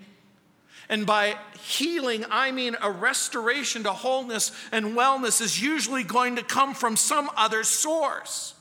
and 0.89 1.05
by 1.05 1.35
healing, 1.59 2.23
I 2.29 2.51
mean 2.51 2.77
a 2.81 2.91
restoration 2.91 3.83
to 3.83 3.91
wholeness 3.91 4.51
and 4.71 4.95
wellness, 4.95 5.41
is 5.41 5.61
usually 5.61 6.03
going 6.03 6.35
to 6.35 6.43
come 6.43 6.73
from 6.73 6.95
some 6.95 7.29
other 7.35 7.63
source. 7.63 8.53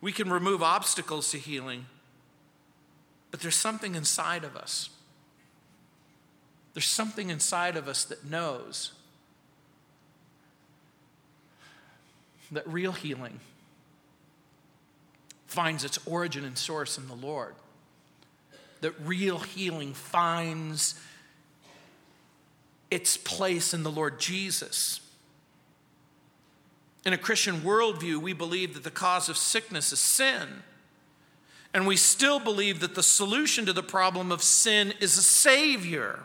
We 0.00 0.12
can 0.12 0.30
remove 0.30 0.62
obstacles 0.62 1.30
to 1.30 1.38
healing, 1.38 1.86
but 3.30 3.40
there's 3.40 3.56
something 3.56 3.94
inside 3.94 4.44
of 4.44 4.56
us 4.56 4.90
there's 6.76 6.84
something 6.84 7.30
inside 7.30 7.74
of 7.78 7.88
us 7.88 8.04
that 8.04 8.26
knows 8.26 8.92
that 12.52 12.68
real 12.68 12.92
healing 12.92 13.40
finds 15.46 15.84
its 15.84 15.98
origin 16.06 16.44
and 16.44 16.58
source 16.58 16.98
in 16.98 17.08
the 17.08 17.14
Lord. 17.14 17.54
that 18.82 18.92
real 19.02 19.38
healing 19.38 19.94
finds 19.94 21.00
its 22.90 23.16
place 23.16 23.72
in 23.72 23.82
the 23.82 23.90
Lord 23.90 24.20
Jesus. 24.20 25.00
In 27.06 27.14
a 27.14 27.18
Christian 27.18 27.62
worldview, 27.62 28.18
we 28.18 28.34
believe 28.34 28.74
that 28.74 28.84
the 28.84 28.90
cause 28.90 29.30
of 29.30 29.38
sickness 29.38 29.92
is 29.92 29.98
sin. 29.98 30.62
And 31.72 31.86
we 31.86 31.96
still 31.96 32.38
believe 32.38 32.80
that 32.80 32.94
the 32.94 33.02
solution 33.02 33.64
to 33.64 33.72
the 33.72 33.82
problem 33.82 34.30
of 34.30 34.42
sin 34.42 34.92
is 35.00 35.16
a 35.16 35.22
Savior. 35.22 36.20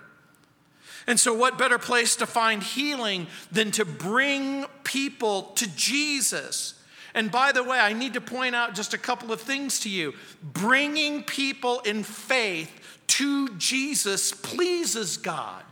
And 1.08 1.20
so, 1.20 1.34
what 1.34 1.58
better 1.58 1.78
place 1.78 2.16
to 2.18 2.26
find 2.26 2.62
healing 2.62 3.28
than 3.52 3.72
to 3.72 3.86
bring 3.86 4.66
people 4.84 5.44
to 5.56 5.68
Jesus? 5.76 6.76
And 7.14 7.32
by 7.32 7.52
the 7.52 7.64
way, 7.64 7.78
I 7.78 7.94
need 7.94 8.14
to 8.14 8.22
point 8.22 8.56
out 8.56 8.74
just 8.74 8.94
a 8.94 8.98
couple 8.98 9.32
of 9.32 9.42
things 9.42 9.80
to 9.82 9.90
you. 9.90 10.14
Bringing 10.42 11.24
people 11.24 11.80
in 11.82 12.04
faith 12.04 12.72
to 13.08 13.50
Jesus 13.56 14.32
pleases 14.32 15.18
God. 15.18 15.64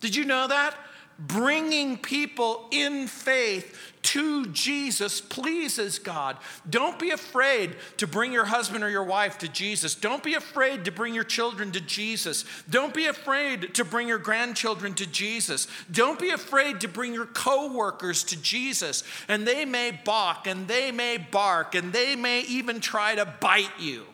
Did 0.00 0.14
you 0.14 0.24
know 0.24 0.46
that? 0.48 0.74
Bringing 1.18 1.98
people 1.98 2.68
in 2.70 3.08
faith 3.08 3.76
to 4.02 4.46
Jesus 4.46 5.20
pleases 5.20 5.98
God. 5.98 6.36
Don't 6.70 6.96
be 6.96 7.10
afraid 7.10 7.74
to 7.96 8.06
bring 8.06 8.32
your 8.32 8.44
husband 8.44 8.84
or 8.84 8.88
your 8.88 9.02
wife 9.02 9.36
to 9.38 9.48
Jesus. 9.48 9.96
Don't 9.96 10.22
be 10.22 10.34
afraid 10.34 10.84
to 10.84 10.92
bring 10.92 11.14
your 11.14 11.24
children 11.24 11.72
to 11.72 11.80
Jesus. 11.80 12.44
Don't 12.70 12.94
be 12.94 13.06
afraid 13.06 13.74
to 13.74 13.84
bring 13.84 14.06
your 14.06 14.18
grandchildren 14.18 14.94
to 14.94 15.06
Jesus. 15.06 15.66
Don't 15.90 16.20
be 16.20 16.30
afraid 16.30 16.80
to 16.82 16.88
bring 16.88 17.12
your 17.12 17.26
coworkers 17.26 18.22
to 18.24 18.40
Jesus. 18.40 19.02
And 19.26 19.44
they 19.44 19.64
may 19.64 20.00
balk 20.04 20.46
and 20.46 20.68
they 20.68 20.92
may 20.92 21.16
bark 21.16 21.74
and 21.74 21.92
they 21.92 22.14
may 22.14 22.42
even 22.42 22.78
try 22.78 23.16
to 23.16 23.26
bite 23.40 23.80
you 23.80 24.06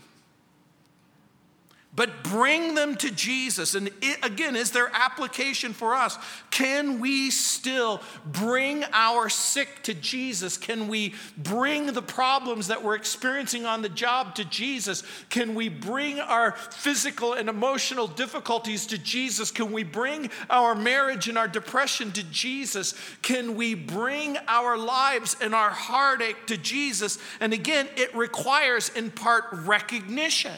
but 1.96 2.24
bring 2.24 2.74
them 2.74 2.96
to 2.96 3.10
Jesus. 3.10 3.74
And 3.74 3.88
it, 4.02 4.24
again, 4.24 4.56
is 4.56 4.72
there 4.72 4.90
application 4.92 5.72
for 5.72 5.94
us? 5.94 6.18
Can 6.50 6.98
we 6.98 7.30
still 7.30 8.00
bring 8.26 8.84
our 8.92 9.28
sick 9.28 9.82
to 9.84 9.94
Jesus? 9.94 10.56
Can 10.56 10.88
we 10.88 11.14
bring 11.36 11.86
the 11.86 12.02
problems 12.02 12.66
that 12.68 12.82
we're 12.82 12.96
experiencing 12.96 13.64
on 13.64 13.82
the 13.82 13.88
job 13.88 14.34
to 14.36 14.44
Jesus? 14.44 15.04
Can 15.30 15.54
we 15.54 15.68
bring 15.68 16.18
our 16.18 16.52
physical 16.52 17.34
and 17.34 17.48
emotional 17.48 18.08
difficulties 18.08 18.86
to 18.86 18.98
Jesus? 18.98 19.52
Can 19.52 19.70
we 19.70 19.84
bring 19.84 20.30
our 20.50 20.74
marriage 20.74 21.28
and 21.28 21.38
our 21.38 21.48
depression 21.48 22.10
to 22.12 22.24
Jesus? 22.24 22.94
Can 23.22 23.54
we 23.54 23.74
bring 23.74 24.36
our 24.48 24.76
lives 24.76 25.36
and 25.40 25.54
our 25.54 25.70
heartache 25.70 26.46
to 26.46 26.56
Jesus? 26.56 27.18
And 27.38 27.52
again, 27.52 27.88
it 27.96 28.14
requires 28.16 28.88
in 28.88 29.12
part 29.12 29.44
recognition. 29.52 30.54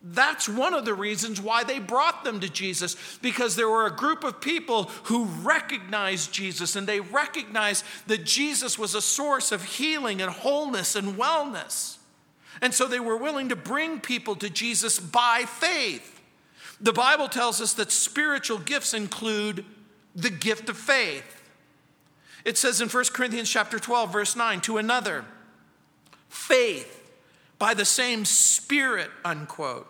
That's 0.00 0.48
one 0.48 0.74
of 0.74 0.84
the 0.84 0.94
reasons 0.94 1.40
why 1.40 1.64
they 1.64 1.80
brought 1.80 2.22
them 2.22 2.38
to 2.40 2.48
Jesus, 2.48 3.18
because 3.20 3.56
there 3.56 3.68
were 3.68 3.86
a 3.86 3.94
group 3.94 4.22
of 4.22 4.40
people 4.40 4.84
who 5.04 5.24
recognized 5.24 6.32
Jesus 6.32 6.76
and 6.76 6.86
they 6.86 7.00
recognized 7.00 7.84
that 8.06 8.24
Jesus 8.24 8.78
was 8.78 8.94
a 8.94 9.02
source 9.02 9.50
of 9.50 9.64
healing 9.64 10.22
and 10.22 10.30
wholeness 10.30 10.94
and 10.94 11.14
wellness. 11.14 11.96
And 12.62 12.72
so 12.72 12.86
they 12.86 13.00
were 13.00 13.16
willing 13.16 13.48
to 13.48 13.56
bring 13.56 14.00
people 14.00 14.36
to 14.36 14.48
Jesus 14.48 15.00
by 15.00 15.44
faith. 15.46 16.20
The 16.80 16.92
Bible 16.92 17.28
tells 17.28 17.60
us 17.60 17.74
that 17.74 17.90
spiritual 17.90 18.58
gifts 18.58 18.94
include 18.94 19.64
the 20.14 20.30
gift 20.30 20.68
of 20.68 20.76
faith. 20.78 21.42
It 22.44 22.56
says 22.56 22.80
in 22.80 22.88
1 22.88 23.04
Corinthians 23.12 23.50
chapter 23.50 23.80
12 23.80 24.12
verse 24.12 24.36
9 24.36 24.60
to 24.62 24.78
another 24.78 25.24
faith 26.28 26.97
by 27.58 27.74
the 27.74 27.84
same 27.84 28.24
Spirit, 28.24 29.10
unquote. 29.24 29.86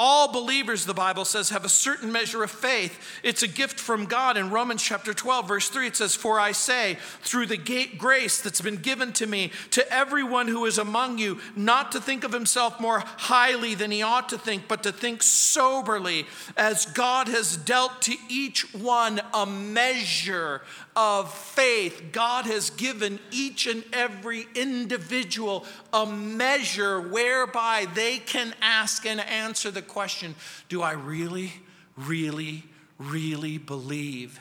All 0.00 0.30
believers, 0.30 0.86
the 0.86 0.94
Bible 0.94 1.24
says, 1.24 1.48
have 1.48 1.64
a 1.64 1.68
certain 1.68 2.12
measure 2.12 2.44
of 2.44 2.52
faith. 2.52 3.18
It's 3.24 3.42
a 3.42 3.48
gift 3.48 3.80
from 3.80 4.04
God. 4.06 4.36
In 4.36 4.48
Romans 4.50 4.80
chapter 4.80 5.12
12, 5.12 5.48
verse 5.48 5.68
3, 5.68 5.88
it 5.88 5.96
says, 5.96 6.14
For 6.14 6.38
I 6.38 6.52
say, 6.52 6.98
through 7.22 7.46
the 7.46 7.56
grace 7.98 8.40
that's 8.40 8.60
been 8.60 8.76
given 8.76 9.12
to 9.14 9.26
me, 9.26 9.50
to 9.72 9.92
everyone 9.92 10.46
who 10.46 10.66
is 10.66 10.78
among 10.78 11.18
you, 11.18 11.40
not 11.56 11.90
to 11.92 12.00
think 12.00 12.22
of 12.22 12.32
himself 12.32 12.78
more 12.78 13.00
highly 13.00 13.74
than 13.74 13.90
he 13.90 14.02
ought 14.02 14.28
to 14.28 14.38
think, 14.38 14.68
but 14.68 14.84
to 14.84 14.92
think 14.92 15.20
soberly, 15.20 16.26
as 16.56 16.86
God 16.86 17.26
has 17.26 17.56
dealt 17.56 18.00
to 18.02 18.14
each 18.28 18.72
one 18.72 19.20
a 19.34 19.46
measure 19.46 20.62
of 21.00 21.32
faith. 21.32 22.08
God 22.10 22.46
has 22.46 22.70
given 22.70 23.20
each 23.30 23.68
and 23.68 23.84
every 23.92 24.48
individual 24.56 25.64
a 25.92 26.04
measure 26.04 27.00
whereby 27.00 27.86
they 27.94 28.18
can 28.18 28.52
ask 28.60 29.06
and 29.06 29.20
answer 29.20 29.70
the 29.70 29.80
question 29.80 30.34
Do 30.68 30.82
I 30.82 30.92
really, 30.92 31.52
really, 31.96 32.64
really 32.98 33.58
believe 33.58 34.40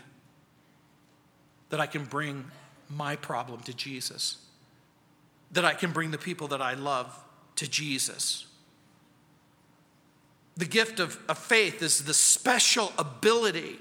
that 1.69 1.79
I 1.79 1.85
can 1.85 2.05
bring 2.05 2.45
my 2.89 3.15
problem 3.15 3.61
to 3.61 3.73
Jesus? 3.73 4.37
That 5.51 5.63
I 5.63 5.75
can 5.75 5.91
bring 5.91 6.09
the 6.09 6.17
people 6.17 6.47
that 6.47 6.61
I 6.61 6.73
love 6.73 7.15
to 7.57 7.69
Jesus? 7.69 8.47
The 10.55 10.65
gift 10.65 10.99
of, 10.99 11.19
of 11.29 11.37
faith 11.37 11.83
is 11.83 12.05
the 12.05 12.15
special 12.15 12.93
ability 12.97 13.77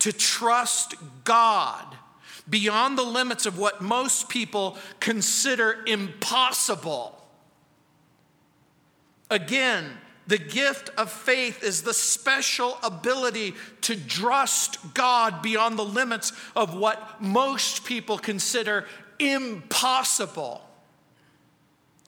to 0.00 0.12
trust 0.12 0.94
God 1.24 1.84
beyond 2.48 2.98
the 2.98 3.04
limits 3.04 3.46
of 3.46 3.58
what 3.58 3.80
most 3.80 4.28
people 4.28 4.76
consider 4.98 5.84
impossible. 5.86 7.16
Again, 9.30 9.86
the 10.26 10.38
gift 10.38 10.90
of 10.96 11.10
faith 11.10 11.62
is 11.62 11.82
the 11.82 11.94
special 11.94 12.78
ability 12.82 13.54
to 13.82 13.96
trust 13.96 14.94
God 14.94 15.42
beyond 15.42 15.78
the 15.78 15.84
limits 15.84 16.32
of 16.54 16.74
what 16.74 17.20
most 17.20 17.84
people 17.84 18.18
consider 18.18 18.86
impossible. 19.18 20.62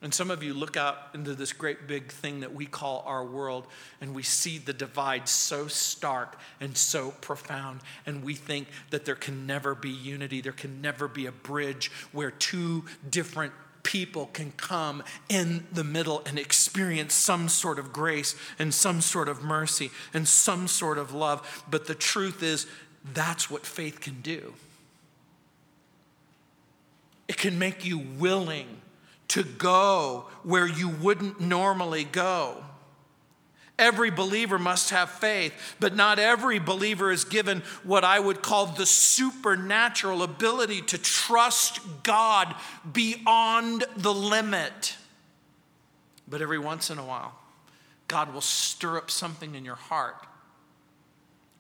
And 0.03 0.13
some 0.13 0.33
of 0.33 0.43
you 0.43 0.53
look 0.53 0.77
out 0.77 0.99
into 1.15 1.35
this 1.37 1.53
great 1.53 1.87
big 1.87 2.11
thing 2.11 2.41
that 2.41 2.53
we 2.53 2.67
call 2.67 3.05
our 3.07 3.25
world, 3.25 3.69
and 4.01 4.15
we 4.15 4.25
see 4.25 4.59
the 4.59 4.73
divide 4.73 5.29
so 5.29 5.69
stark 5.69 6.39
and 6.61 6.77
so 6.77 7.13
profound. 7.21 7.81
And 8.05 8.25
we 8.25 8.35
think 8.35 8.67
that 8.91 9.05
there 9.05 9.15
can 9.15 9.47
never 9.47 9.77
be 9.77 9.91
unity, 9.91 10.41
there 10.41 10.53
can 10.53 10.81
never 10.81 11.07
be 11.07 11.27
a 11.27 11.33
bridge 11.33 11.93
where 12.11 12.33
two 12.33 12.85
different 13.09 13.53
people 13.85 14.27
can 14.33 14.53
come 14.53 15.03
in 15.29 15.67
the 15.73 15.85
middle 15.85 16.23
and 16.27 16.39
experience 16.39 17.15
some 17.15 17.49
sort 17.49 17.79
of 17.79 17.93
grace 17.93 18.35
and 18.59 18.75
some 18.75 19.01
sort 19.01 19.29
of 19.29 19.43
mercy 19.43 19.91
and 20.13 20.27
some 20.27 20.67
sort 20.67 20.99
of 20.99 21.13
love. 21.13 21.65
But 21.71 21.87
the 21.87 21.95
truth 21.95 22.43
is, 22.43 22.67
that's 23.15 23.51
what 23.51 23.67
faith 23.67 24.01
can 24.01 24.21
do. 24.21 24.55
It 27.29 27.37
can 27.37 27.59
make 27.59 27.85
you 27.85 27.99
willing 27.99 28.67
to 29.33 29.43
go 29.43 30.27
where 30.43 30.67
you 30.67 30.89
wouldn't 30.89 31.41
normally 31.41 32.05
go. 32.05 32.63
Every 33.79 34.11
believer 34.11 34.59
must 34.59 34.91
have 34.91 35.11
faith, 35.11 35.55
but 35.81 35.97
not 35.97 36.19
every 36.19 36.59
believer 36.59 37.11
is 37.11 37.25
given 37.25 37.63
what 37.83 38.05
I 38.05 38.21
would 38.21 38.43
call 38.43 38.67
the 38.67 38.85
supernatural 38.85 40.23
ability 40.23 40.83
to 40.83 40.99
trust 40.99 41.81
God 42.03 42.55
beyond 42.93 43.85
the 43.97 44.13
limit. 44.13 44.97
But 46.29 46.43
every 46.43 46.59
once 46.59 46.91
in 46.91 46.99
a 46.99 47.05
while, 47.05 47.35
God 48.09 48.35
will 48.35 48.43
stir 48.43 48.99
up 48.99 49.11
something 49.11 49.55
in 49.55 49.65
your 49.65 49.77
heart 49.77 50.27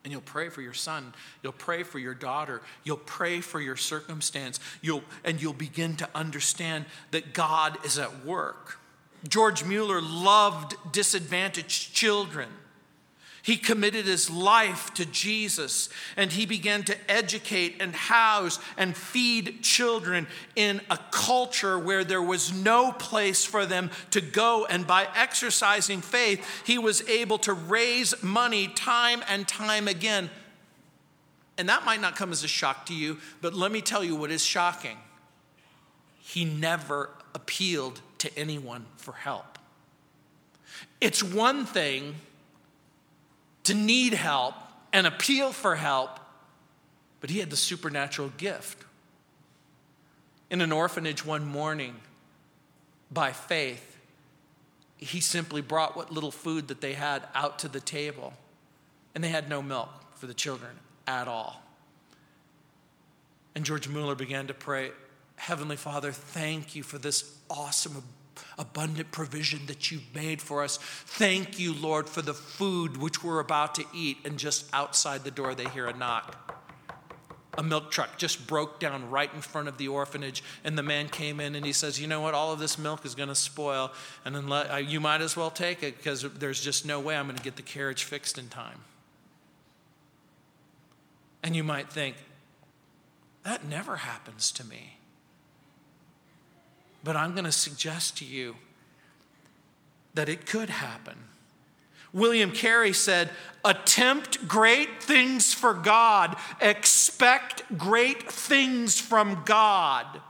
and 0.05 0.13
you'll 0.13 0.21
pray 0.21 0.49
for 0.49 0.63
your 0.63 0.73
son. 0.73 1.15
You'll 1.43 1.53
pray 1.53 1.83
for 1.83 1.99
your 1.99 2.15
daughter. 2.15 2.61
You'll 2.85 2.97
pray 2.97 3.41
for 3.41 3.61
your 3.61 3.77
circumstance. 3.77 4.59
You'll, 4.81 5.05
and 5.25 5.41
you'll 5.41 5.53
begin 5.53 5.97
to 5.97 6.09
understand 6.15 6.87
that 7.13 7.33
God 7.33 7.79
is 7.85 7.99
at 7.99 8.25
work. 8.25 8.79
George 9.29 9.65
Mueller 9.65 10.03
loved 10.03 10.75
disadvantaged 10.93 11.95
children. 11.95 12.49
He 13.43 13.57
committed 13.57 14.07
his 14.07 14.31
life 14.31 14.95
to 14.95 15.05
Jesus 15.05 15.89
and 16.17 16.31
he 16.31 16.47
began 16.47 16.85
to 16.85 17.11
educate 17.11 17.83
and 17.83 17.93
house 17.93 18.61
and 18.77 18.97
feed 18.97 19.63
children 19.63 20.29
in 20.55 20.81
a 20.89 20.99
culture 21.11 21.77
where 21.77 22.05
there 22.05 22.23
was 22.23 22.53
no 22.53 22.93
place 22.93 23.45
for 23.45 23.67
them 23.67 23.91
to 24.13 24.21
go. 24.21 24.65
And 24.67 24.87
by 24.87 25.09
exercising 25.17 26.03
faith, 26.03 26.47
he 26.65 26.79
was 26.79 27.07
able 27.09 27.39
to 27.39 27.53
raise 27.53 28.23
money 28.23 28.69
time 28.69 29.25
and 29.29 29.47
time 29.49 29.89
again. 29.89 30.31
And 31.59 31.69
that 31.69 31.85
might 31.85 32.01
not 32.01 32.15
come 32.15 32.31
as 32.31 32.45
a 32.45 32.49
shock 32.49 32.87
to 32.87 32.95
you, 32.95 33.19
but 33.41 33.55
let 33.55 33.73
me 33.73 33.81
tell 33.81 34.05
you 34.05 34.15
what 34.15 34.31
is 34.31 34.45
shocking. 34.45 34.99
He 36.21 36.45
never 36.45 37.11
appealed 37.35 38.01
to 38.19 38.39
anyone 38.39 38.87
for 38.97 39.13
help. 39.13 39.59
It's 41.01 41.25
one 41.25 41.67
thing 41.67 42.15
to 43.65 43.75
need 43.75 44.15
help 44.15 44.55
and 44.93 45.07
appeal 45.07 45.53
for 45.53 45.77
help, 45.77 46.19
but 47.21 47.31
he 47.31 47.39
had 47.39 47.51
the 47.51 47.57
supernatural 47.57 48.33
gift. 48.37 48.85
In 50.51 50.61
an 50.61 50.73
orphanage 50.73 51.25
one 51.25 51.47
morning, 51.47 51.95
by 53.11 53.33
faith, 53.33 53.97
he 54.97 55.21
simply 55.21 55.61
brought 55.61 55.97
what 55.97 56.13
little 56.13 56.31
food 56.31 56.69
that 56.69 56.81
they 56.81 56.93
had 56.93 57.23
out 57.35 57.59
to 57.61 57.69
the 57.69 57.81
table. 57.81 58.35
And 59.15 59.23
they 59.23 59.29
had 59.29 59.49
no 59.49 59.61
milk 59.61 59.89
for 60.15 60.27
the 60.27 60.35
children 60.35 60.73
at 61.07 61.29
all. 61.29 61.63
And 63.55 63.65
George 63.65 63.89
Mueller 63.89 64.15
began 64.15 64.47
to 64.47 64.55
pray 64.55 64.93
Heavenly 65.37 65.77
Father, 65.77 66.13
thank 66.13 66.77
you 66.77 66.85
for 66.85 66.99
this 66.99 67.37
awesome, 67.51 68.05
abundant 68.59 69.11
provision 69.11 69.67
that 69.67 69.91
you've 69.91 70.15
made 70.15 70.41
for 70.41 70.63
us. 70.63 70.79
Thank 70.79 71.59
you, 71.59 71.75
Lord, 71.75 72.09
for 72.09 72.23
the 72.23 72.35
food 72.35 72.97
which 72.97 73.23
we're 73.23 73.41
about 73.41 73.75
to 73.77 73.85
eat. 73.95 74.19
And 74.25 74.39
just 74.39 74.69
outside 74.73 75.25
the 75.25 75.31
door, 75.31 75.55
they 75.55 75.69
hear 75.69 75.87
a 75.87 75.97
knock. 75.97 76.39
A 77.59 77.63
milk 77.63 77.91
truck 77.91 78.17
just 78.17 78.47
broke 78.47 78.81
down 78.81 79.11
right 79.11 79.33
in 79.35 79.43
front 79.43 79.69
of 79.69 79.77
the 79.77 79.89
orphanage. 79.89 80.43
And 80.65 80.77
the 80.77 80.83
man 80.83 81.09
came 81.09 81.39
in 81.39 81.55
and 81.55 81.67
he 81.67 81.73
says 81.73 82.01
you 82.01 82.07
know 82.07 82.21
what? 82.21 82.35
All 82.35 82.53
of 82.53 82.59
this 82.59 82.79
milk 82.79 83.05
is 83.05 83.15
going 83.15 83.29
to 83.29 83.35
spoil. 83.35 83.93
And 84.25 84.49
let, 84.49 84.71
uh, 84.71 84.77
you 84.77 85.01
might 85.01 85.21
as 85.21 85.37
well 85.37 85.51
take 85.51 85.83
it 85.83 85.99
because 85.99 86.23
there's 86.23 86.61
just 86.61 86.87
no 86.87 86.99
way 86.99 87.17
i'm 87.17 87.27
going 87.27 87.37
to 87.37 87.43
get 87.43 87.57
the 87.57 87.63
carriage 87.63 88.05
fixed 88.05 88.39
in 88.39 88.49
time. 88.49 88.81
And 91.43 91.55
you 91.57 91.65
might 91.65 91.91
think 91.91 92.17
that 93.43 93.65
never 93.65 93.97
happens 93.97 94.53
to 94.53 94.65
me 94.65 94.99
but 97.03 97.17
i'm 97.17 97.33
going 97.33 97.45
to 97.45 97.53
suggest 97.53 98.17
to 98.19 98.25
you 98.25 98.57
that 100.15 100.29
it 100.29 100.47
could 100.47 100.71
happen 100.71 101.17
William 102.13 102.51
Carey 102.51 102.93
said, 102.93 103.31
Attempt 103.65 104.47
great 104.47 105.03
things 105.03 105.55
for 105.55 105.73
God, 105.73 106.37
expect 106.61 107.63
great 107.79 108.31
things 108.31 109.01
from 109.01 109.43
God. 109.45 110.21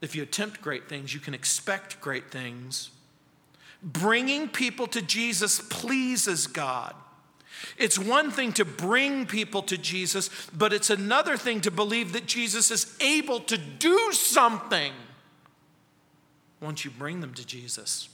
If 0.00 0.14
you 0.14 0.22
attempt 0.22 0.60
great 0.60 0.88
things, 0.88 1.14
you 1.14 1.20
can 1.20 1.34
expect 1.34 2.00
great 2.00 2.30
things. 2.30 2.90
Bringing 3.82 4.48
people 4.48 4.86
to 4.88 5.02
Jesus 5.02 5.60
pleases 5.60 6.46
God. 6.46 6.94
It's 7.78 7.98
one 7.98 8.30
thing 8.30 8.52
to 8.54 8.64
bring 8.64 9.26
people 9.26 9.62
to 9.62 9.78
Jesus, 9.78 10.30
but 10.52 10.72
it's 10.72 10.90
another 10.90 11.36
thing 11.36 11.60
to 11.62 11.70
believe 11.70 12.12
that 12.12 12.26
Jesus 12.26 12.70
is 12.70 12.96
able 13.00 13.40
to 13.40 13.56
do 13.56 14.12
something 14.12 14.92
once 16.60 16.84
you 16.84 16.90
bring 16.90 17.20
them 17.20 17.34
to 17.34 17.46
Jesus. 17.46 18.08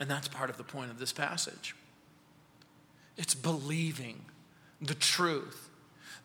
And 0.00 0.10
that's 0.10 0.28
part 0.28 0.50
of 0.50 0.56
the 0.56 0.64
point 0.64 0.90
of 0.90 0.98
this 0.98 1.12
passage. 1.12 1.76
It's 3.16 3.34
believing 3.34 4.24
the 4.80 4.94
truth 4.94 5.68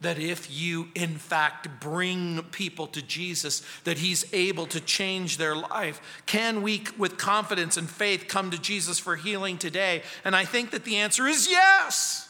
that 0.01 0.19
if 0.19 0.51
you 0.51 0.89
in 0.95 1.17
fact 1.17 1.79
bring 1.79 2.43
people 2.51 2.87
to 2.87 3.01
Jesus 3.01 3.63
that 3.83 3.97
he's 3.97 4.31
able 4.33 4.65
to 4.67 4.79
change 4.79 5.37
their 5.37 5.55
life 5.55 6.01
can 6.25 6.61
we 6.61 6.83
with 6.97 7.17
confidence 7.17 7.77
and 7.77 7.89
faith 7.89 8.27
come 8.27 8.51
to 8.51 8.59
Jesus 8.59 8.99
for 8.99 9.15
healing 9.15 9.57
today? 9.57 10.03
And 10.23 10.35
I 10.35 10.45
think 10.45 10.71
that 10.71 10.83
the 10.83 10.97
answer 10.97 11.27
is 11.27 11.47
yes 11.49 12.26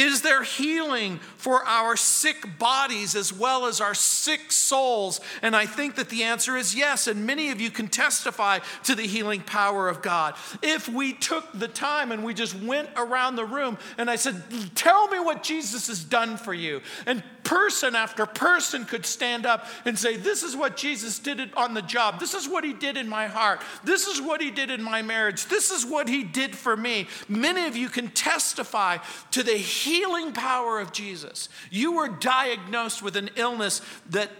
is 0.00 0.22
there 0.22 0.42
healing 0.42 1.18
for 1.36 1.62
our 1.66 1.94
sick 1.94 2.58
bodies 2.58 3.14
as 3.14 3.32
well 3.34 3.66
as 3.66 3.82
our 3.82 3.92
sick 3.92 4.50
souls? 4.50 5.20
And 5.42 5.54
I 5.54 5.66
think 5.66 5.96
that 5.96 6.08
the 6.08 6.22
answer 6.22 6.56
is 6.56 6.74
yes. 6.74 7.06
And 7.06 7.26
many 7.26 7.50
of 7.50 7.60
you 7.60 7.70
can 7.70 7.86
testify 7.86 8.60
to 8.84 8.94
the 8.94 9.02
healing 9.02 9.42
power 9.42 9.90
of 9.90 10.00
God. 10.00 10.36
If 10.62 10.88
we 10.88 11.12
took 11.12 11.46
the 11.52 11.68
time 11.68 12.12
and 12.12 12.24
we 12.24 12.32
just 12.32 12.54
went 12.54 12.88
around 12.96 13.36
the 13.36 13.44
room 13.44 13.76
and 13.98 14.10
I 14.10 14.16
said, 14.16 14.42
Tell 14.74 15.06
me 15.08 15.18
what 15.18 15.42
Jesus 15.42 15.88
has 15.88 16.02
done 16.02 16.38
for 16.38 16.54
you. 16.54 16.80
And 17.04 17.22
person 17.44 17.94
after 17.94 18.26
person 18.26 18.84
could 18.84 19.04
stand 19.04 19.44
up 19.44 19.66
and 19.84 19.98
say, 19.98 20.16
This 20.16 20.42
is 20.42 20.56
what 20.56 20.78
Jesus 20.78 21.18
did 21.18 21.52
on 21.54 21.74
the 21.74 21.82
job. 21.82 22.20
This 22.20 22.32
is 22.32 22.48
what 22.48 22.64
he 22.64 22.72
did 22.72 22.96
in 22.96 23.08
my 23.08 23.26
heart. 23.26 23.60
This 23.84 24.06
is 24.06 24.20
what 24.20 24.40
he 24.40 24.50
did 24.50 24.70
in 24.70 24.82
my 24.82 25.02
marriage. 25.02 25.44
This 25.46 25.70
is 25.70 25.84
what 25.84 26.08
he 26.08 26.24
did 26.24 26.56
for 26.56 26.74
me. 26.76 27.06
Many 27.28 27.66
of 27.66 27.76
you 27.76 27.90
can 27.90 28.08
testify 28.08 28.98
to 29.32 29.42
the 29.42 29.56
healing 29.56 29.89
power 30.32 30.80
of 30.80 30.92
Jesus. 30.92 31.48
You 31.70 31.92
were 31.92 32.08
diagnosed 32.08 33.02
with 33.02 33.16
an 33.16 33.30
illness 33.36 33.82
that 34.08 34.30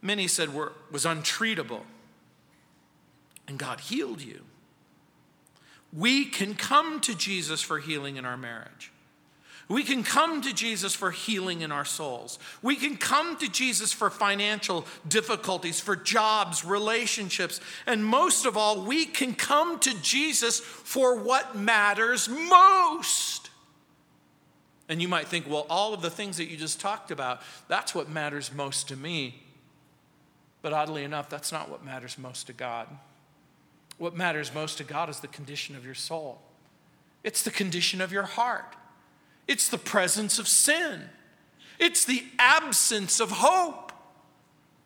many 0.00 0.28
said 0.28 0.54
were, 0.54 0.72
was 0.90 1.04
untreatable, 1.04 1.82
and 3.48 3.58
God 3.58 3.80
healed 3.80 4.22
you. 4.22 4.42
We 5.92 6.24
can 6.24 6.54
come 6.54 7.00
to 7.00 7.14
Jesus 7.14 7.60
for 7.60 7.78
healing 7.78 8.16
in 8.16 8.24
our 8.24 8.36
marriage. 8.36 8.90
We 9.68 9.82
can 9.82 10.02
come 10.02 10.42
to 10.42 10.52
Jesus 10.52 10.94
for 10.94 11.10
healing 11.10 11.62
in 11.62 11.72
our 11.72 11.86
souls. 11.86 12.38
We 12.60 12.76
can 12.76 12.96
come 12.96 13.38
to 13.38 13.50
Jesus 13.50 13.92
for 13.92 14.10
financial 14.10 14.86
difficulties, 15.08 15.80
for 15.80 15.96
jobs, 15.96 16.64
relationships, 16.64 17.60
and 17.86 18.04
most 18.04 18.44
of 18.44 18.56
all, 18.56 18.82
we 18.82 19.06
can 19.06 19.34
come 19.34 19.78
to 19.80 20.02
Jesus 20.02 20.60
for 20.60 21.16
what 21.16 21.56
matters 21.56 22.28
most. 22.28 23.43
And 24.88 25.00
you 25.00 25.08
might 25.08 25.28
think, 25.28 25.48
well, 25.48 25.66
all 25.70 25.94
of 25.94 26.02
the 26.02 26.10
things 26.10 26.36
that 26.36 26.46
you 26.46 26.56
just 26.56 26.80
talked 26.80 27.10
about, 27.10 27.40
that's 27.68 27.94
what 27.94 28.08
matters 28.08 28.52
most 28.52 28.88
to 28.88 28.96
me. 28.96 29.42
But 30.60 30.72
oddly 30.72 31.04
enough, 31.04 31.30
that's 31.30 31.52
not 31.52 31.70
what 31.70 31.84
matters 31.84 32.18
most 32.18 32.46
to 32.48 32.52
God. 32.52 32.88
What 33.98 34.16
matters 34.16 34.52
most 34.52 34.78
to 34.78 34.84
God 34.84 35.08
is 35.08 35.20
the 35.20 35.28
condition 35.28 35.76
of 35.76 35.84
your 35.84 35.94
soul, 35.94 36.40
it's 37.22 37.42
the 37.42 37.50
condition 37.50 38.00
of 38.00 38.12
your 38.12 38.24
heart. 38.24 38.76
It's 39.46 39.68
the 39.68 39.76
presence 39.78 40.38
of 40.38 40.48
sin, 40.48 41.02
it's 41.78 42.04
the 42.04 42.24
absence 42.38 43.20
of 43.20 43.30
hope. 43.30 43.92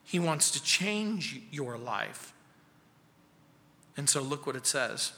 He 0.05 0.19
wants 0.19 0.51
to 0.53 0.63
change 0.63 1.41
your 1.51 1.77
life. 1.77 2.33
And 3.97 4.09
so 4.09 4.23
look 4.23 4.47
what 4.47 4.57
it 4.57 4.67
says 4.67 5.13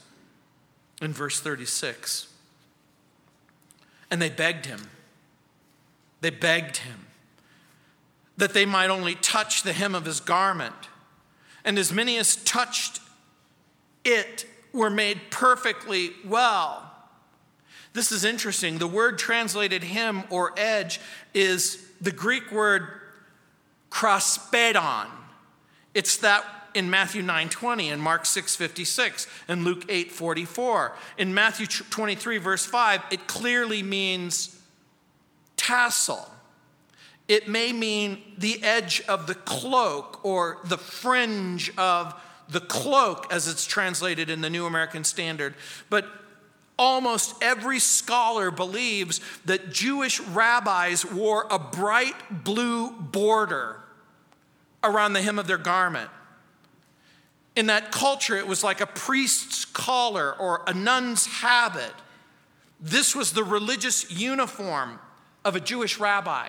in 1.01 1.13
verse 1.13 1.39
36. 1.39 2.30
And 4.11 4.21
they 4.21 4.29
begged 4.29 4.67
him. 4.67 4.81
They 6.19 6.29
begged 6.29 6.77
him 6.77 7.07
that 8.37 8.53
they 8.53 8.65
might 8.65 8.89
only 8.89 9.15
touch 9.15 9.63
the 9.63 9.73
hem 9.73 9.95
of 9.95 10.05
his 10.05 10.19
garment. 10.19 10.89
And 11.63 11.77
as 11.77 11.93
many 11.93 12.17
as 12.17 12.35
touched 12.37 12.99
it 14.03 14.45
were 14.73 14.89
made 14.89 15.19
perfectly 15.29 16.11
well. 16.25 16.91
This 17.93 18.11
is 18.11 18.23
interesting. 18.23 18.77
The 18.77 18.87
word 18.87 19.19
translated 19.19 19.83
hem 19.83 20.23
or 20.29 20.53
edge 20.57 20.99
is 21.33 21.85
the 21.99 22.11
Greek 22.11 22.51
word 22.51 22.87
kraspedon. 23.91 25.07
It's 25.93 26.17
that 26.17 26.43
in 26.73 26.89
Matthew 26.89 27.21
9:20 27.21 27.91
and 27.91 28.01
Mark 28.01 28.25
6:56 28.25 29.27
and 29.47 29.63
Luke 29.63 29.85
8:44. 29.87 30.93
In 31.17 31.33
Matthew 31.33 31.67
23 31.67 32.37
verse 32.37 32.65
5, 32.65 33.01
it 33.11 33.27
clearly 33.27 33.83
means 33.83 34.57
tassel. 35.57 36.33
It 37.27 37.47
may 37.47 37.71
mean 37.71 38.21
the 38.37 38.61
edge 38.63 39.01
of 39.07 39.27
the 39.27 39.35
cloak 39.35 40.19
or 40.23 40.59
the 40.63 40.77
fringe 40.77 41.71
of 41.77 42.13
the 42.49 42.59
cloak 42.59 43.31
as 43.31 43.47
it's 43.47 43.65
translated 43.65 44.29
in 44.29 44.41
the 44.41 44.49
New 44.49 44.65
American 44.65 45.03
Standard. 45.03 45.55
But 45.89 46.05
Almost 46.81 47.35
every 47.43 47.77
scholar 47.77 48.49
believes 48.49 49.21
that 49.45 49.71
Jewish 49.71 50.19
rabbis 50.19 51.05
wore 51.05 51.45
a 51.51 51.59
bright 51.59 52.43
blue 52.43 52.89
border 52.89 53.79
around 54.83 55.13
the 55.13 55.21
hem 55.21 55.37
of 55.37 55.45
their 55.45 55.59
garment. 55.59 56.09
In 57.55 57.67
that 57.67 57.91
culture, 57.91 58.37
it 58.37 58.47
was 58.47 58.63
like 58.63 58.79
a 58.81 58.85
priest's 58.85 59.65
collar 59.65 60.33
or 60.33 60.63
a 60.67 60.73
nun's 60.73 61.25
habit. 61.25 61.93
This 62.79 63.15
was 63.15 63.33
the 63.33 63.43
religious 63.43 64.09
uniform 64.09 64.99
of 65.43 65.55
a 65.55 65.59
Jewish 65.59 65.99
rabbi. 65.99 66.47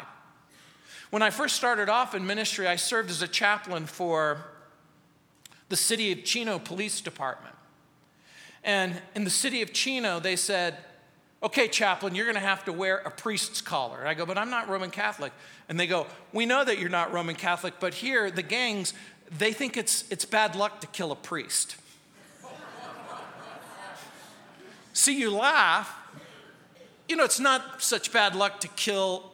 When 1.11 1.23
I 1.23 1.31
first 1.31 1.57
started 1.57 1.89
off 1.89 2.15
in 2.15 2.27
ministry, 2.27 2.67
I 2.67 2.77
served 2.77 3.11
as 3.11 3.21
a 3.21 3.29
chaplain 3.29 3.87
for 3.87 4.45
the 5.69 5.77
city 5.77 6.13
of 6.13 6.25
Chino 6.25 6.59
Police 6.59 7.01
Department. 7.01 7.55
And 8.65 9.01
in 9.15 9.25
the 9.25 9.31
city 9.31 9.61
of 9.61 9.73
Chino, 9.73 10.21
they 10.21 10.37
said, 10.37 10.79
okay, 11.43 11.67
chaplain, 11.67 12.15
you're 12.15 12.27
going 12.27 12.37
to 12.37 12.41
have 12.41 12.65
to 12.65 12.73
wear 12.73 12.99
a 12.99 13.11
priest's 13.11 13.61
collar. 13.61 13.99
And 13.99 14.09
I 14.09 14.15
go, 14.15 14.25
but 14.25 14.39
I'm 14.39 14.51
not 14.51 14.69
Roman 14.69 14.91
Catholic. 14.91 15.33
And 15.69 15.79
they 15.79 15.87
go, 15.87 16.07
we 16.33 16.47
know 16.47 16.65
that 16.65 16.79
you're 16.79 16.89
not 16.89 17.13
Roman 17.13 17.35
Catholic, 17.35 17.75
but 17.81 17.95
here, 17.95 18.31
the 18.31 18.43
gangs, 18.43 18.95
they 19.39 19.53
think 19.53 19.77
it's, 19.77 20.05
it's 20.11 20.25
bad 20.25 20.55
luck 20.57 20.81
to 20.81 20.87
kill 20.89 21.13
a 21.13 21.17
priest. 21.17 21.77
See, 24.93 25.19
you 25.19 25.31
laugh. 25.31 25.97
You 27.09 27.17
know, 27.17 27.25
it's 27.25 27.41
not 27.41 27.83
such 27.83 28.13
bad 28.13 28.35
luck 28.35 28.61
to 28.61 28.69
kill 28.69 29.31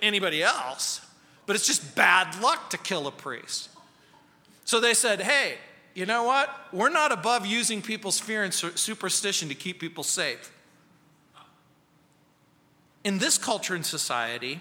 anybody 0.00 0.42
else, 0.42 1.00
but 1.46 1.54
it's 1.54 1.66
just 1.66 1.94
bad 1.94 2.40
luck 2.42 2.70
to 2.70 2.78
kill 2.78 3.06
a 3.06 3.12
priest. 3.12 3.68
So 4.64 4.80
they 4.80 4.94
said, 4.94 5.20
hey, 5.20 5.58
you 5.94 6.06
know 6.06 6.24
what? 6.24 6.50
We're 6.72 6.88
not 6.88 7.12
above 7.12 7.46
using 7.46 7.82
people's 7.82 8.18
fear 8.18 8.42
and 8.42 8.52
superstition 8.52 9.48
to 9.48 9.54
keep 9.54 9.78
people 9.78 10.02
safe. 10.02 10.50
In 13.04 13.18
this 13.18 13.36
culture 13.36 13.74
and 13.74 13.84
society, 13.84 14.60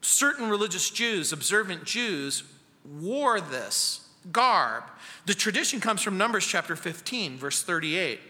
certain 0.00 0.48
religious 0.48 0.90
Jews, 0.90 1.32
observant 1.32 1.84
Jews, 1.84 2.44
wore 2.84 3.40
this 3.40 4.08
garb. 4.32 4.84
The 5.26 5.34
tradition 5.34 5.80
comes 5.80 6.02
from 6.02 6.18
Numbers 6.18 6.46
chapter 6.46 6.76
15, 6.76 7.36
verse 7.38 7.62
38, 7.62 8.20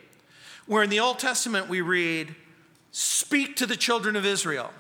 where 0.66 0.83
in 0.83 0.90
the 0.90 1.00
Old 1.00 1.18
Testament 1.18 1.68
we 1.68 1.80
read, 1.80 2.35
Speak 2.92 3.56
to 3.56 3.66
the 3.66 3.76
children 3.76 4.16
of 4.16 4.26
Israel, 4.26 4.72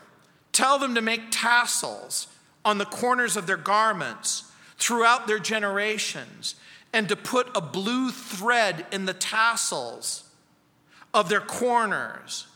tell 0.52 0.78
them 0.78 0.94
to 0.94 1.00
make 1.00 1.30
tassels 1.30 2.26
on 2.64 2.78
the 2.78 2.84
corners 2.84 3.36
of 3.36 3.46
their 3.46 3.56
garments 3.56 4.50
throughout 4.76 5.26
their 5.26 5.38
generations, 5.38 6.56
and 6.92 7.08
to 7.08 7.16
put 7.16 7.48
a 7.54 7.60
blue 7.60 8.10
thread 8.10 8.86
in 8.90 9.04
the 9.04 9.14
tassels 9.14 10.24
of 11.14 11.28
their 11.28 11.40
corners. 11.40 12.46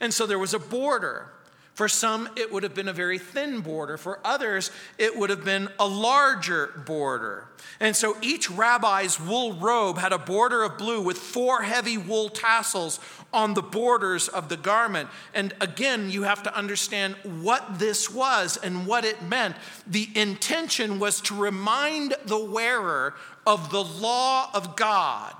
And 0.00 0.12
so 0.12 0.26
there 0.26 0.38
was 0.38 0.54
a 0.54 0.58
border. 0.58 1.28
For 1.76 1.88
some, 1.88 2.30
it 2.36 2.50
would 2.50 2.62
have 2.62 2.74
been 2.74 2.88
a 2.88 2.94
very 2.94 3.18
thin 3.18 3.60
border. 3.60 3.98
For 3.98 4.18
others, 4.24 4.70
it 4.96 5.14
would 5.14 5.28
have 5.28 5.44
been 5.44 5.68
a 5.78 5.86
larger 5.86 6.68
border. 6.86 7.48
And 7.80 7.94
so 7.94 8.16
each 8.22 8.50
rabbi's 8.50 9.20
wool 9.20 9.52
robe 9.52 9.98
had 9.98 10.14
a 10.14 10.18
border 10.18 10.62
of 10.62 10.78
blue 10.78 11.02
with 11.02 11.18
four 11.18 11.64
heavy 11.64 11.98
wool 11.98 12.30
tassels 12.30 12.98
on 13.30 13.52
the 13.52 13.60
borders 13.60 14.26
of 14.26 14.48
the 14.48 14.56
garment. 14.56 15.10
And 15.34 15.52
again, 15.60 16.10
you 16.10 16.22
have 16.22 16.42
to 16.44 16.56
understand 16.56 17.14
what 17.22 17.78
this 17.78 18.10
was 18.10 18.56
and 18.56 18.86
what 18.86 19.04
it 19.04 19.20
meant. 19.20 19.54
The 19.86 20.08
intention 20.14 20.98
was 20.98 21.20
to 21.22 21.34
remind 21.34 22.14
the 22.24 22.42
wearer 22.42 23.16
of 23.46 23.70
the 23.70 23.84
law 23.84 24.48
of 24.54 24.76
God. 24.76 25.34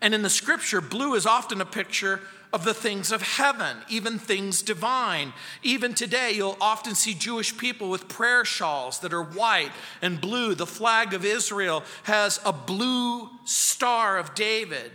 And 0.00 0.12
in 0.12 0.22
the 0.22 0.30
scripture, 0.30 0.80
blue 0.80 1.14
is 1.14 1.24
often 1.24 1.60
a 1.60 1.64
picture 1.64 2.20
of 2.52 2.64
the 2.64 2.74
things 2.74 3.10
of 3.10 3.22
heaven, 3.22 3.78
even 3.88 4.18
things 4.18 4.62
divine. 4.62 5.32
Even 5.62 5.94
today, 5.94 6.32
you'll 6.32 6.58
often 6.60 6.94
see 6.94 7.14
Jewish 7.14 7.56
people 7.56 7.88
with 7.88 8.08
prayer 8.08 8.44
shawls 8.44 9.00
that 9.00 9.12
are 9.12 9.22
white 9.22 9.72
and 10.02 10.20
blue. 10.20 10.54
The 10.54 10.66
flag 10.66 11.14
of 11.14 11.24
Israel 11.24 11.82
has 12.04 12.40
a 12.44 12.52
blue 12.52 13.30
star 13.44 14.18
of 14.18 14.34
David. 14.34 14.92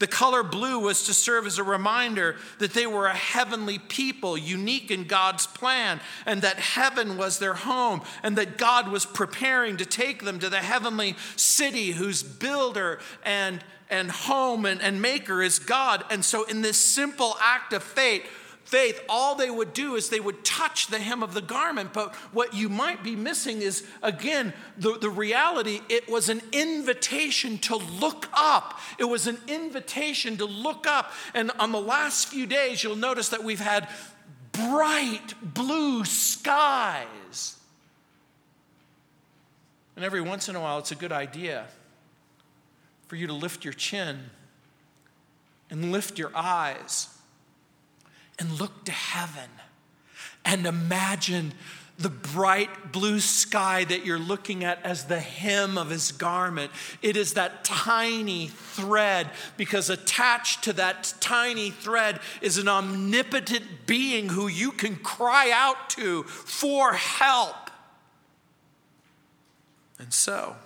The 0.00 0.06
color 0.06 0.42
blue 0.42 0.78
was 0.78 1.04
to 1.04 1.14
serve 1.14 1.46
as 1.46 1.58
a 1.58 1.62
reminder 1.62 2.36
that 2.58 2.72
they 2.72 2.86
were 2.86 3.06
a 3.06 3.14
heavenly 3.14 3.78
people, 3.78 4.36
unique 4.36 4.90
in 4.90 5.04
God's 5.04 5.46
plan, 5.46 6.00
and 6.24 6.40
that 6.40 6.58
heaven 6.58 7.18
was 7.18 7.38
their 7.38 7.52
home, 7.52 8.00
and 8.22 8.36
that 8.36 8.56
God 8.56 8.88
was 8.88 9.04
preparing 9.04 9.76
to 9.76 9.84
take 9.84 10.24
them 10.24 10.38
to 10.38 10.48
the 10.48 10.58
heavenly 10.58 11.16
city 11.36 11.92
whose 11.92 12.22
builder 12.22 12.98
and 13.22 13.62
and 13.90 14.10
home 14.10 14.66
and, 14.66 14.80
and 14.80 15.02
maker 15.02 15.42
is 15.42 15.58
God. 15.58 16.04
And 16.10 16.24
so, 16.24 16.44
in 16.44 16.62
this 16.62 16.78
simple 16.78 17.36
act 17.40 17.72
of 17.72 17.82
faith, 17.82 18.24
faith, 18.70 19.02
all 19.08 19.34
they 19.34 19.50
would 19.50 19.72
do 19.72 19.96
is 19.96 20.08
they 20.08 20.20
would 20.20 20.44
touch 20.44 20.86
the 20.86 20.98
hem 20.98 21.22
of 21.24 21.34
the 21.34 21.42
garment. 21.42 21.92
But 21.92 22.14
what 22.32 22.54
you 22.54 22.68
might 22.68 23.02
be 23.02 23.16
missing 23.16 23.62
is, 23.62 23.84
again, 24.00 24.52
the, 24.78 24.96
the 24.96 25.10
reality 25.10 25.80
it 25.88 26.08
was 26.08 26.28
an 26.28 26.40
invitation 26.52 27.58
to 27.58 27.76
look 27.76 28.28
up. 28.32 28.78
It 28.98 29.04
was 29.04 29.26
an 29.26 29.38
invitation 29.48 30.36
to 30.36 30.44
look 30.44 30.86
up. 30.86 31.12
And 31.34 31.50
on 31.58 31.72
the 31.72 31.80
last 31.80 32.28
few 32.28 32.46
days, 32.46 32.84
you'll 32.84 32.96
notice 32.96 33.30
that 33.30 33.42
we've 33.42 33.60
had 33.60 33.88
bright 34.52 35.34
blue 35.42 36.04
skies. 36.04 37.56
And 39.96 40.04
every 40.04 40.20
once 40.20 40.48
in 40.48 40.54
a 40.54 40.60
while, 40.60 40.78
it's 40.78 40.92
a 40.92 40.96
good 40.96 41.12
idea 41.12 41.66
for 43.08 43.16
you 43.16 43.26
to 43.26 43.34
lift 43.34 43.64
your 43.64 43.74
chin 43.74 44.30
and 45.70 45.90
lift 45.90 46.18
your 46.18 46.30
eyes 46.36 47.08
and 48.40 48.58
look 48.58 48.84
to 48.86 48.92
heaven 48.92 49.48
and 50.44 50.66
imagine 50.66 51.52
the 51.98 52.08
bright 52.08 52.92
blue 52.92 53.20
sky 53.20 53.84
that 53.84 54.06
you're 54.06 54.18
looking 54.18 54.64
at 54.64 54.82
as 54.82 55.04
the 55.04 55.20
hem 55.20 55.76
of 55.76 55.90
his 55.90 56.12
garment. 56.12 56.72
It 57.02 57.14
is 57.14 57.34
that 57.34 57.62
tiny 57.62 58.48
thread, 58.48 59.28
because 59.58 59.90
attached 59.90 60.64
to 60.64 60.72
that 60.72 61.12
tiny 61.20 61.70
thread 61.70 62.20
is 62.40 62.56
an 62.56 62.68
omnipotent 62.68 63.64
being 63.86 64.30
who 64.30 64.48
you 64.48 64.72
can 64.72 64.96
cry 64.96 65.50
out 65.52 65.90
to 65.90 66.22
for 66.22 66.94
help. 66.94 67.70
And 69.98 70.14
so, 70.14 70.56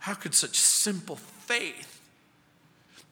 how 0.00 0.12
could 0.12 0.34
such 0.34 0.58
simple 0.58 1.16
faith 1.16 1.93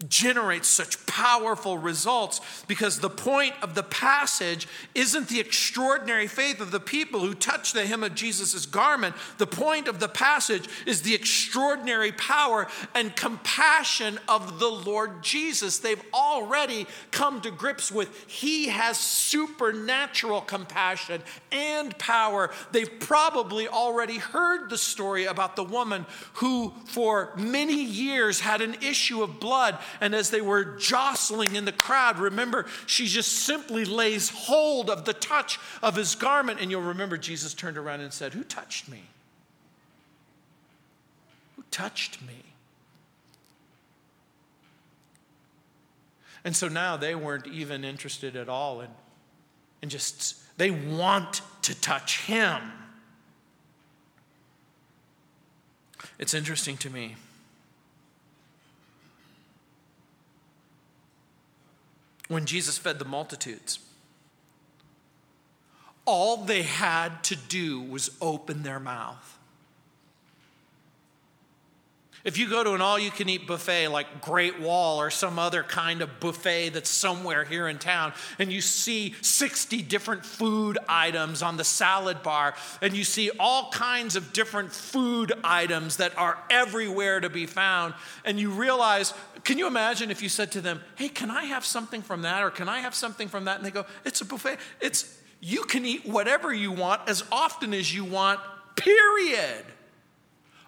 generates 0.09 0.69
such 0.69 1.05
powerful 1.07 1.79
results 1.79 2.41
because 2.67 2.99
the 2.99 3.11
point 3.11 3.55
of 3.63 3.75
the 3.75 3.83
passage 3.83 4.67
isn't 4.95 5.29
the 5.29 5.41
extraordinary 5.41 6.27
faith 6.27 6.61
of 6.61 6.71
the 6.71 6.81
people 6.81 7.21
who 7.21 7.35
touch 7.35 7.73
the 7.73 7.87
hem 7.87 8.03
of 8.03 8.15
Jesus' 8.15 8.67
garment. 8.67 9.15
The 9.39 9.47
point 9.47 9.89
of 9.89 10.01
the 10.01 10.09
passage 10.09 10.69
is 10.87 11.03
the 11.03 11.15
extraordinary 11.15 12.13
power 12.13 12.67
and 12.95 13.15
compassion 13.15 14.19
of 14.29 14.59
the 14.59 14.71
Lord 14.71 15.23
Jesus. 15.23 15.79
They've 15.79 16.03
already 16.15 16.87
come 17.11 17.41
to 17.43 17.51
grips 17.51 17.93
with 17.93 18.09
He 18.27 18.69
has 18.69 18.99
supernatural 18.99 20.41
compassion 20.43 21.23
and 21.51 21.97
power. 21.99 22.51
They've 22.73 23.01
probably 23.01 23.69
already 23.69 24.19
heard 24.19 24.71
the 24.71 24.79
story 24.79 25.25
about 25.27 25.57
the 25.57 25.65
woman 25.65 26.07
who, 26.35 26.73
for 26.87 27.33
many 27.37 27.83
years, 27.83 28.41
had 28.41 28.61
an 28.61 28.77
issue 28.83 29.23
of 29.23 29.41
blood 29.41 29.79
and 30.01 30.15
as 30.15 30.31
they 30.31 30.41
were 30.41 30.65
jostling 30.77 31.55
in 31.55 31.65
the 31.65 31.73
crowd, 31.73 32.19
remember, 32.19 32.67
she 32.87 33.07
just 33.07 33.33
simply 33.33 33.85
lays 33.85 34.29
hold 34.31 34.91
of 34.91 35.05
the 35.05 35.13
touch 35.13 35.59
of 35.83 35.97
his 35.97 36.15
garment. 36.15 36.61
And 36.61 36.71
you'll 36.71 36.83
remember 36.83 37.17
Jesus 37.17 37.55
turned 37.55 37.77
around 37.77 38.01
and 38.01 38.13
said, 38.13 38.33
Who 38.33 38.45
touched 38.45 38.89
me? 38.89 39.03
Who 41.57 41.65
touched 41.71 42.23
me? 42.23 42.43
And 46.45 46.57
so 46.57 46.69
now 46.69 46.97
they 46.97 47.15
weren't 47.15 47.47
even 47.47 47.85
interested 47.85 48.35
at 48.35 48.49
all 48.49 48.81
in, 48.81 48.89
in 49.81 49.89
just, 49.89 50.37
they 50.59 50.71
want 50.71 51.43
to 51.63 51.81
touch 51.81 52.23
him. 52.23 52.61
It's 56.19 56.35
interesting 56.35 56.77
to 56.79 56.91
me 56.91 57.17
when 62.33 62.47
Jesus 62.47 62.79
fed 62.79 62.99
the 62.99 63.05
multitudes. 63.05 63.79
All 66.05 66.39
they 66.39 66.63
had 66.63 67.23
to 67.25 67.37
do 67.37 67.81
was 67.81 68.11
open 68.21 68.63
their 68.63 68.81
mouth. 68.81 69.39
If 72.25 72.39
you 72.39 72.49
go 72.49 72.63
to 72.63 72.73
an 72.75 72.81
all 72.81 72.99
you 72.99 73.11
can 73.11 73.29
eat 73.29 73.49
buffet 73.49 73.89
like 73.89 74.21
Great 74.21 74.61
Wall 74.61 75.01
or 75.01 75.11
some 75.11 75.39
other 75.39 75.65
kind 75.65 76.03
of 76.03 76.21
buffet 76.21 76.71
that's 76.71 76.89
somewhere 76.89 77.45
here 77.45 77.67
in 77.67 77.79
town, 77.79 78.13
and 78.39 78.53
you 78.53 78.61
see 78.61 79.15
60 79.21 79.83
different 79.83 80.25
food 80.25 80.79
items 80.89 81.43
on 81.43 81.57
the 81.57 81.65
salad 81.65 82.23
bar, 82.23 82.55
and 82.81 82.97
you 82.97 83.03
see 83.03 83.31
all 83.41 83.71
kinds 83.71 84.15
of 84.15 84.33
different 84.33 84.73
food 84.73 85.33
items 85.43 85.97
that 85.97 86.17
are 86.17 86.39
everywhere 86.49 87.19
to 87.19 87.29
be 87.29 87.47
found, 87.47 87.95
and 88.25 88.39
you 88.39 88.51
realize, 88.51 89.15
can 89.43 89.59
you 89.59 89.67
imagine 89.67 90.11
if 90.11 90.23
you 90.23 90.29
said 90.29 90.53
to 90.53 90.61
them, 90.61 90.81
Hey, 90.95 91.09
can 91.09 91.31
I 91.31 91.45
have 91.47 91.65
something 91.65 92.03
from 92.03 92.23
that? 92.23 92.43
Or 92.45 92.51
can 92.51 92.69
I 92.69 92.81
have 92.81 92.95
something 92.95 93.29
from 93.29 93.47
that? 93.47 93.57
And 93.57 93.67
they 93.67 93.71
go, 93.71 93.85
It's 94.05 94.21
a 94.21 94.25
buffet. 94.25 94.59
It's 94.81 95.19
you 95.41 95.65
can 95.65 95.85
eat 95.85 96.07
whatever 96.07 96.55
you 96.55 96.71
want 96.71 97.09
as 97.09 97.25
often 97.33 97.75
as 97.75 97.93
you 97.93 98.05
want, 98.05 98.39
period. 98.77 99.65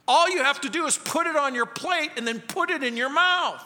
All 0.07 0.29
you 0.29 0.43
have 0.43 0.61
to 0.63 0.69
do 0.69 0.87
is 0.87 0.99
put 0.99 1.27
it 1.27 1.37
on 1.37 1.55
your 1.55 1.67
plate 1.67 2.11
and 2.17 2.27
then 2.27 2.41
put 2.41 2.71
it 2.71 2.83
in 2.83 2.97
your 2.97 3.09
mouth. 3.09 3.63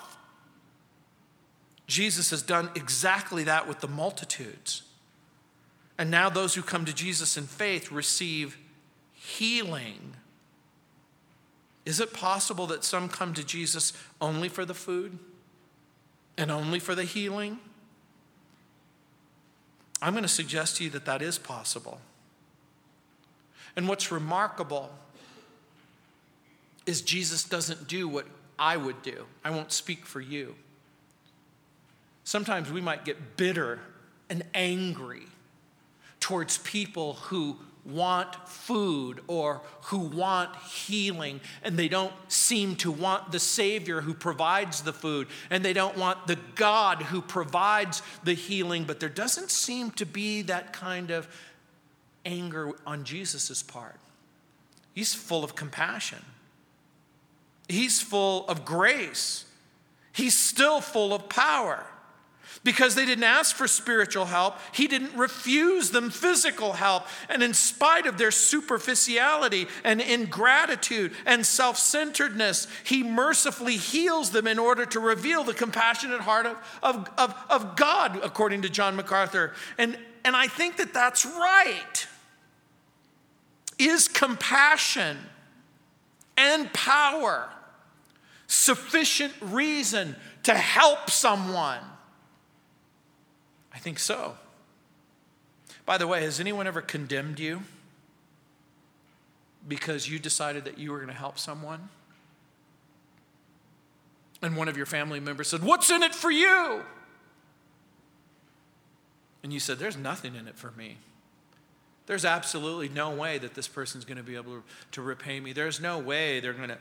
Jesus 1.86 2.30
has 2.30 2.42
done 2.42 2.70
exactly 2.74 3.44
that 3.44 3.66
with 3.66 3.80
the 3.80 3.88
multitudes. 3.88 4.82
And 5.96 6.10
now 6.10 6.28
those 6.28 6.54
who 6.54 6.62
come 6.62 6.84
to 6.84 6.94
Jesus 6.94 7.36
in 7.36 7.44
faith 7.44 7.90
receive 7.90 8.56
healing. 9.14 10.14
Is 11.84 11.98
it 11.98 12.12
possible 12.12 12.66
that 12.68 12.84
some 12.84 13.08
come 13.08 13.34
to 13.34 13.42
Jesus 13.42 13.92
only 14.20 14.48
for 14.48 14.64
the 14.64 14.74
food 14.74 15.18
and 16.36 16.50
only 16.50 16.78
for 16.78 16.94
the 16.94 17.04
healing? 17.04 17.58
I'm 20.00 20.12
going 20.12 20.22
to 20.22 20.28
suggest 20.28 20.76
to 20.76 20.84
you 20.84 20.90
that 20.90 21.06
that 21.06 21.22
is 21.22 21.38
possible. 21.38 22.00
And 23.74 23.88
what's 23.88 24.12
remarkable 24.12 24.90
is 26.88 27.02
Jesus 27.02 27.44
doesn't 27.44 27.86
do 27.86 28.08
what 28.08 28.26
I 28.58 28.76
would 28.76 29.02
do. 29.02 29.26
I 29.44 29.50
won't 29.50 29.72
speak 29.72 30.06
for 30.06 30.20
you. 30.20 30.56
Sometimes 32.24 32.72
we 32.72 32.80
might 32.80 33.04
get 33.04 33.36
bitter 33.36 33.78
and 34.28 34.42
angry 34.54 35.22
towards 36.18 36.58
people 36.58 37.14
who 37.14 37.58
want 37.84 38.34
food 38.48 39.20
or 39.28 39.62
who 39.84 39.98
want 39.98 40.54
healing, 40.56 41.40
and 41.62 41.78
they 41.78 41.88
don't 41.88 42.12
seem 42.28 42.76
to 42.76 42.90
want 42.90 43.32
the 43.32 43.38
Savior 43.38 44.00
who 44.00 44.12
provides 44.12 44.82
the 44.82 44.92
food, 44.92 45.28
and 45.50 45.64
they 45.64 45.72
don't 45.72 45.96
want 45.96 46.26
the 46.26 46.38
God 46.54 47.02
who 47.02 47.22
provides 47.22 48.02
the 48.24 48.34
healing, 48.34 48.84
but 48.84 49.00
there 49.00 49.08
doesn't 49.08 49.50
seem 49.50 49.90
to 49.92 50.04
be 50.04 50.42
that 50.42 50.72
kind 50.72 51.10
of 51.10 51.28
anger 52.26 52.72
on 52.86 53.04
Jesus' 53.04 53.62
part. 53.62 53.96
He's 54.94 55.14
full 55.14 55.44
of 55.44 55.54
compassion, 55.54 56.24
he's 57.68 58.00
full 58.00 58.46
of 58.48 58.64
grace, 58.64 59.44
he's 60.12 60.36
still 60.36 60.80
full 60.80 61.14
of 61.14 61.28
power. 61.28 61.86
Because 62.64 62.96
they 62.96 63.06
didn't 63.06 63.24
ask 63.24 63.54
for 63.54 63.68
spiritual 63.68 64.24
help, 64.24 64.56
he 64.72 64.88
didn't 64.88 65.16
refuse 65.16 65.90
them 65.90 66.10
physical 66.10 66.72
help. 66.72 67.06
And 67.28 67.42
in 67.42 67.54
spite 67.54 68.04
of 68.04 68.18
their 68.18 68.32
superficiality 68.32 69.68
and 69.84 70.00
ingratitude 70.00 71.12
and 71.24 71.46
self 71.46 71.78
centeredness, 71.78 72.66
he 72.84 73.04
mercifully 73.04 73.76
heals 73.76 74.30
them 74.30 74.46
in 74.48 74.58
order 74.58 74.84
to 74.86 74.98
reveal 74.98 75.44
the 75.44 75.54
compassionate 75.54 76.20
heart 76.20 76.46
of, 76.46 76.56
of, 76.82 77.08
of, 77.16 77.34
of 77.48 77.76
God, 77.76 78.18
according 78.24 78.62
to 78.62 78.68
John 78.68 78.96
MacArthur. 78.96 79.54
And, 79.78 79.96
and 80.24 80.34
I 80.34 80.48
think 80.48 80.78
that 80.78 80.92
that's 80.92 81.24
right. 81.24 82.06
Is 83.78 84.08
compassion 84.08 85.16
and 86.36 86.72
power 86.72 87.48
sufficient 88.48 89.32
reason 89.40 90.16
to 90.42 90.54
help 90.54 91.10
someone? 91.10 91.80
I 93.72 93.78
think 93.78 94.00
so. 94.00 94.36
By 95.86 95.98
the 95.98 96.06
way, 96.06 96.22
has 96.22 96.40
anyone 96.40 96.66
ever 96.66 96.82
condemned 96.82 97.38
you 97.38 97.62
because 99.66 100.08
you 100.08 100.18
decided 100.18 100.64
that 100.64 100.78
you 100.78 100.90
were 100.90 100.98
going 100.98 101.08
to 101.08 101.14
help 101.14 101.38
someone? 101.38 101.88
And 104.42 104.56
one 104.56 104.68
of 104.68 104.76
your 104.76 104.86
family 104.86 105.20
members 105.20 105.48
said, 105.48 105.62
What's 105.62 105.90
in 105.90 106.02
it 106.02 106.14
for 106.14 106.30
you? 106.30 106.82
And 109.42 109.52
you 109.52 109.60
said, 109.60 109.78
There's 109.78 109.96
nothing 109.96 110.34
in 110.34 110.48
it 110.48 110.56
for 110.56 110.72
me. 110.72 110.98
There's 112.08 112.24
absolutely 112.24 112.88
no 112.88 113.10
way 113.10 113.36
that 113.36 113.52
this 113.52 113.68
person's 113.68 114.06
going 114.06 114.16
to 114.16 114.22
be 114.22 114.34
able 114.34 114.62
to 114.92 115.02
repay 115.02 115.40
me. 115.40 115.52
There's 115.52 115.78
no 115.78 115.98
way 115.98 116.40
they're 116.40 116.54
going 116.54 116.70
to 116.70 116.78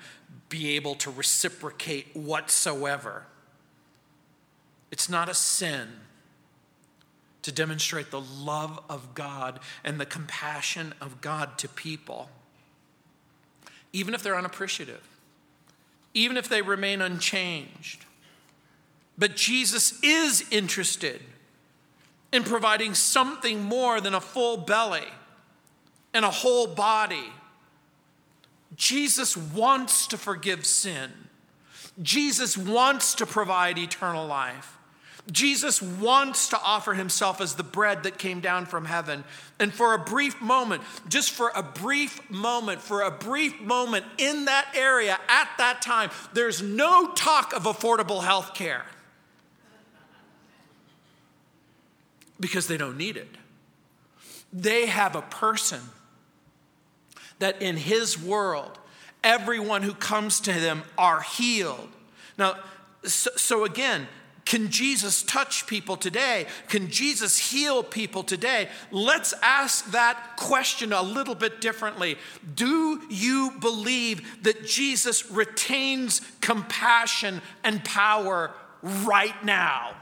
be 0.48 0.78
able 0.78 0.96
to 0.96 1.12
reciprocate 1.12 2.16
whatsoever. 2.16 3.26
It's 4.90 5.10
not 5.10 5.28
a 5.28 5.34
sin 5.34 5.90
to 7.42 7.52
demonstrate 7.52 8.10
the 8.10 8.22
love 8.22 8.80
of 8.90 9.14
God 9.16 9.60
and 9.84 10.00
the 10.00 10.06
compassion 10.06 10.94
of 11.02 11.20
God 11.20 11.58
to 11.58 11.68
people, 11.68 12.30
even 13.92 14.14
if 14.14 14.24
they're 14.24 14.38
unappreciative, 14.38 15.06
even 16.14 16.38
if 16.38 16.48
they 16.48 16.62
remain 16.62 17.02
unchanged. 17.02 18.06
But 19.18 19.36
Jesus 19.36 20.02
is 20.02 20.46
interested 20.52 21.20
in 22.32 22.46
providing 22.46 22.94
something 22.94 23.62
more 23.62 24.00
than 24.00 24.14
a 24.14 24.22
full 24.22 24.56
belly 24.56 25.04
and 26.14 26.26
a 26.26 26.32
whole 26.32 26.68
body. 26.68 27.32
Jesus 28.76 29.38
wants 29.38 30.08
to 30.08 30.18
forgive 30.18 30.66
sin. 30.66 31.12
Jesus 32.02 32.58
wants 32.58 33.16
to 33.16 33.26
provide 33.26 33.78
eternal 33.78 34.28
life. 34.28 34.78
Jesus 35.32 35.82
wants 35.82 36.50
to 36.50 36.62
offer 36.62 36.94
himself 36.94 37.42
as 37.42 37.56
the 37.56 37.64
bread 37.64 38.04
that 38.04 38.18
came 38.18 38.40
down 38.40 38.66
from 38.66 38.86
heaven. 38.86 39.26
And 39.60 39.74
for 39.74 39.94
a 39.94 40.00
brief 40.00 40.42
moment, 40.42 40.84
just 41.10 41.32
for 41.32 41.52
a 41.54 41.62
brief 41.62 42.30
moment, 42.30 42.82
for 42.82 43.02
a 43.02 43.12
brief 43.12 43.60
moment 43.60 44.06
in 44.18 44.46
that 44.46 44.70
area 44.74 45.20
at 45.28 45.50
that 45.58 45.82
time, 45.82 46.12
there's 46.34 46.62
no 46.62 47.12
talk 47.12 47.54
of 47.54 47.64
affordable 47.64 48.24
health 48.24 48.54
care 48.54 48.86
because 52.40 52.68
they 52.68 52.78
don't 52.78 52.98
need 52.98 53.18
it. 53.18 53.36
They 54.54 54.86
have 54.86 55.16
a 55.16 55.22
person 55.22 55.82
that 57.40 57.62
in 57.62 57.78
his 57.78 58.22
world, 58.22 58.80
everyone 59.24 59.84
who 59.84 59.94
comes 59.94 60.40
to 60.42 60.54
them 60.54 60.84
are 60.98 61.22
healed. 61.22 61.90
Now, 62.38 62.58
so, 63.04 63.30
so 63.36 63.64
again, 63.64 64.08
can 64.48 64.70
Jesus 64.70 65.24
touch 65.24 65.68
people 65.68 65.98
today? 65.98 66.48
Can 66.70 66.90
Jesus 66.90 67.38
heal 67.38 67.84
people 67.84 68.24
today? 68.24 68.70
Let's 68.92 69.34
ask 69.42 69.92
that 69.92 70.38
question 70.38 70.94
a 70.94 71.02
little 71.02 71.36
bit 71.36 71.60
differently. 71.60 72.18
Do 72.56 73.02
you 73.10 73.52
believe 73.60 74.44
that 74.44 74.66
Jesus 74.66 75.30
retains 75.30 76.22
compassion 76.40 77.42
and 77.66 77.84
power 77.84 78.54
right 78.82 79.44
now? 79.44 79.96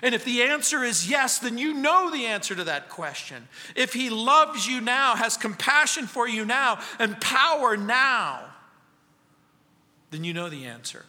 And 0.00 0.14
if 0.14 0.24
the 0.24 0.42
answer 0.42 0.82
is 0.82 1.08
yes, 1.08 1.38
then 1.38 1.58
you 1.58 1.74
know 1.74 2.10
the 2.10 2.26
answer 2.26 2.54
to 2.54 2.64
that 2.64 2.88
question. 2.88 3.48
If 3.76 3.92
he 3.92 4.08
loves 4.08 4.66
you 4.66 4.80
now, 4.80 5.16
has 5.16 5.36
compassion 5.36 6.06
for 6.06 6.26
you 6.26 6.44
now, 6.44 6.80
and 6.98 7.20
power 7.20 7.76
now, 7.76 8.44
then 10.10 10.24
you 10.24 10.32
know 10.32 10.48
the 10.48 10.64
answer. 10.64 11.04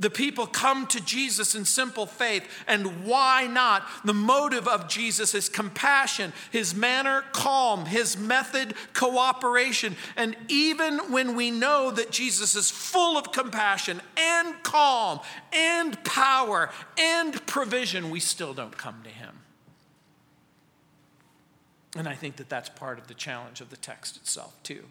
The 0.00 0.10
people 0.10 0.46
come 0.46 0.86
to 0.88 1.04
Jesus 1.04 1.56
in 1.56 1.64
simple 1.64 2.06
faith, 2.06 2.48
and 2.68 3.04
why 3.04 3.48
not? 3.48 3.84
The 4.04 4.14
motive 4.14 4.68
of 4.68 4.88
Jesus 4.88 5.34
is 5.34 5.48
compassion, 5.48 6.32
his 6.52 6.72
manner, 6.72 7.24
calm, 7.32 7.84
his 7.84 8.16
method, 8.16 8.74
cooperation. 8.92 9.96
And 10.16 10.36
even 10.46 10.98
when 11.10 11.34
we 11.34 11.50
know 11.50 11.90
that 11.90 12.12
Jesus 12.12 12.54
is 12.54 12.70
full 12.70 13.18
of 13.18 13.32
compassion 13.32 14.00
and 14.16 14.62
calm 14.62 15.18
and 15.52 16.02
power 16.04 16.70
and 16.96 17.44
provision, 17.46 18.10
we 18.10 18.20
still 18.20 18.54
don't 18.54 18.76
come 18.76 19.02
to 19.02 19.10
him. 19.10 19.40
And 21.96 22.06
I 22.06 22.14
think 22.14 22.36
that 22.36 22.48
that's 22.48 22.68
part 22.68 23.00
of 23.00 23.08
the 23.08 23.14
challenge 23.14 23.60
of 23.60 23.70
the 23.70 23.76
text 23.76 24.16
itself, 24.16 24.54
too. 24.62 24.84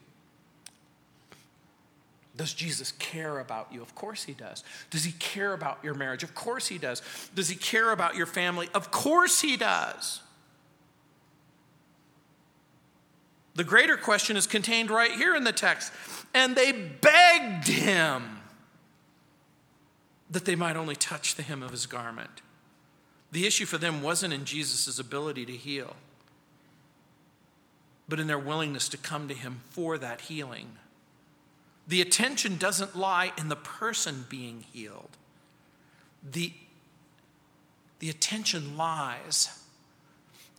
Does 2.37 2.53
Jesus 2.53 2.91
care 2.93 3.39
about 3.39 3.73
you? 3.73 3.81
Of 3.81 3.95
course 3.95 4.23
he 4.23 4.33
does. 4.33 4.63
Does 4.91 5.03
he 5.03 5.11
care 5.13 5.53
about 5.53 5.79
your 5.83 5.95
marriage? 5.95 6.23
Of 6.23 6.35
course 6.35 6.67
he 6.67 6.77
does. 6.77 7.01
Does 7.33 7.49
he 7.49 7.55
care 7.55 7.91
about 7.91 8.15
your 8.15 8.27
family? 8.27 8.69
Of 8.75 8.91
course 8.91 9.41
he 9.41 9.57
does. 9.57 10.21
The 13.55 13.63
greater 13.63 13.97
question 13.97 14.37
is 14.37 14.45
contained 14.45 14.91
right 14.91 15.11
here 15.11 15.35
in 15.35 15.43
the 15.43 15.51
text. 15.51 15.91
And 16.35 16.55
they 16.55 16.71
begged 16.71 17.67
him 17.67 18.37
that 20.29 20.45
they 20.45 20.55
might 20.55 20.75
only 20.75 20.95
touch 20.95 21.35
the 21.35 21.41
hem 21.41 21.63
of 21.63 21.71
his 21.71 21.87
garment. 21.87 22.41
The 23.31 23.47
issue 23.47 23.65
for 23.65 23.79
them 23.79 24.03
wasn't 24.03 24.33
in 24.33 24.45
Jesus' 24.45 24.99
ability 24.99 25.45
to 25.47 25.53
heal, 25.53 25.95
but 28.07 28.19
in 28.19 28.27
their 28.27 28.39
willingness 28.39 28.87
to 28.89 28.97
come 28.97 29.27
to 29.27 29.33
him 29.33 29.61
for 29.71 29.97
that 29.97 30.21
healing. 30.21 30.77
The 31.87 32.01
attention 32.01 32.57
doesn't 32.57 32.95
lie 32.95 33.31
in 33.37 33.49
the 33.49 33.55
person 33.55 34.25
being 34.29 34.65
healed, 34.73 35.09
the, 36.29 36.51
the 37.99 38.09
attention 38.09 38.75
lies 38.75 39.57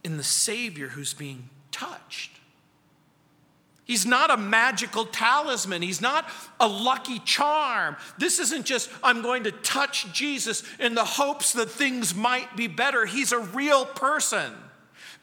in 0.03 0.17
the 0.17 0.25
Savior 0.25 0.89
who's 0.89 1.13
being 1.13 1.51
touched. 1.71 2.31
He's 3.85 4.05
not 4.05 4.31
a 4.31 4.37
magical 4.37 5.07
talisman. 5.07 5.81
He's 5.81 6.03
not 6.03 6.29
a 6.61 6.69
lucky 6.69 7.21
charm. 7.21 7.97
This 8.19 8.39
isn't 8.39 8.67
just, 8.67 8.91
I'm 9.03 9.23
going 9.23 9.45
to 9.45 9.51
touch 9.51 10.13
Jesus 10.13 10.63
in 10.79 10.95
the 10.95 11.07
hopes 11.07 11.55
that 11.55 11.71
things 11.71 12.15
might 12.15 12.55
be 12.55 12.67
better. 12.67 13.07
He's 13.07 13.33
a 13.33 13.39
real 13.39 13.87
person. 13.87 14.53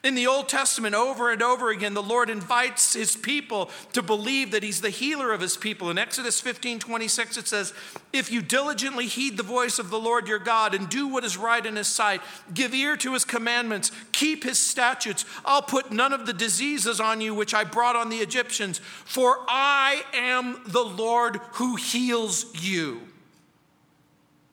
In 0.05 0.13
the 0.13 0.27
Old 0.27 0.47
Testament, 0.47 0.93
over 0.93 1.31
and 1.31 1.41
over 1.41 1.71
again, 1.71 1.95
the 1.95 2.03
Lord 2.03 2.29
invites 2.29 2.93
his 2.93 3.15
people 3.15 3.71
to 3.93 4.03
believe 4.03 4.51
that 4.51 4.61
he's 4.61 4.81
the 4.81 4.91
healer 4.91 5.33
of 5.33 5.41
his 5.41 5.57
people. 5.57 5.89
In 5.89 5.97
Exodus 5.97 6.39
15 6.39 6.77
26, 6.77 7.37
it 7.37 7.47
says, 7.47 7.73
If 8.13 8.31
you 8.31 8.43
diligently 8.43 9.07
heed 9.07 9.35
the 9.35 9.41
voice 9.41 9.79
of 9.79 9.89
the 9.89 9.99
Lord 9.99 10.27
your 10.27 10.37
God 10.37 10.75
and 10.75 10.87
do 10.87 11.07
what 11.07 11.23
is 11.23 11.37
right 11.37 11.65
in 11.65 11.75
his 11.75 11.87
sight, 11.87 12.21
give 12.53 12.71
ear 12.75 12.95
to 12.97 13.13
his 13.13 13.25
commandments, 13.25 13.91
keep 14.11 14.43
his 14.43 14.59
statutes, 14.59 15.25
I'll 15.43 15.63
put 15.63 15.91
none 15.91 16.13
of 16.13 16.27
the 16.27 16.33
diseases 16.33 16.99
on 16.99 17.19
you 17.19 17.33
which 17.33 17.55
I 17.55 17.63
brought 17.63 17.95
on 17.95 18.09
the 18.09 18.19
Egyptians, 18.19 18.77
for 19.05 19.39
I 19.49 20.03
am 20.13 20.61
the 20.67 20.85
Lord 20.85 21.37
who 21.53 21.77
heals 21.77 22.45
you. 22.63 23.01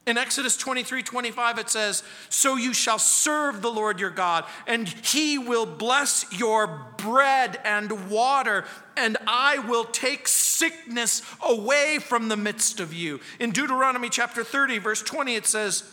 In 0.05 0.19
Exodus 0.19 0.57
23 0.57 1.05
25, 1.05 1.59
it 1.59 1.71
says, 1.71 2.03
So 2.29 2.57
you 2.57 2.75
shall 2.75 2.98
serve 2.98 3.63
the 3.63 3.71
Lord 3.71 4.00
your 4.00 4.11
God, 4.11 4.44
and 4.67 4.88
he 4.88 5.38
will 5.38 5.67
bless 5.67 6.27
your 6.33 6.67
bread 6.96 7.61
and 7.65 8.11
water, 8.11 8.65
and 8.96 9.17
I 9.29 9.59
will 9.61 9.85
take 9.85 10.27
sickness 10.27 11.23
away 11.40 11.98
from 12.00 12.29
the 12.29 12.37
midst 12.37 12.81
of 12.81 12.92
you. 12.92 13.21
In 13.38 13.53
Deuteronomy 13.53 14.09
chapter 14.09 14.42
30, 14.42 14.79
verse 14.79 15.03
20, 15.03 15.37
it 15.37 15.46
says, 15.46 15.85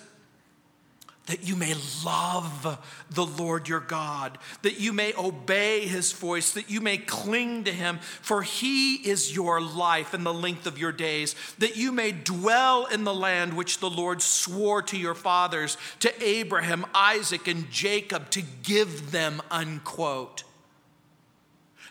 that 1.29 1.47
you 1.47 1.55
may 1.55 1.75
love 2.03 2.79
the 3.11 3.25
Lord 3.25 3.67
your 3.67 3.79
God, 3.79 4.39
that 4.63 4.79
you 4.79 4.91
may 4.91 5.13
obey 5.13 5.81
his 5.81 6.11
voice, 6.11 6.53
that 6.53 6.71
you 6.71 6.81
may 6.81 6.97
cling 6.97 7.65
to 7.65 7.71
him, 7.71 7.99
for 7.99 8.41
he 8.41 8.95
is 8.95 9.35
your 9.35 9.61
life 9.61 10.15
and 10.15 10.25
the 10.25 10.33
length 10.33 10.65
of 10.65 10.79
your 10.79 10.91
days, 10.91 11.35
that 11.59 11.77
you 11.77 11.91
may 11.91 12.11
dwell 12.11 12.87
in 12.87 13.03
the 13.03 13.13
land 13.13 13.53
which 13.53 13.77
the 13.77 13.91
Lord 13.91 14.23
swore 14.23 14.81
to 14.81 14.97
your 14.97 15.13
fathers, 15.13 15.77
to 15.99 16.11
Abraham, 16.23 16.83
Isaac, 16.95 17.47
and 17.47 17.69
Jacob, 17.69 18.31
to 18.31 18.41
give 18.63 19.11
them, 19.11 19.39
unquote 19.51 20.45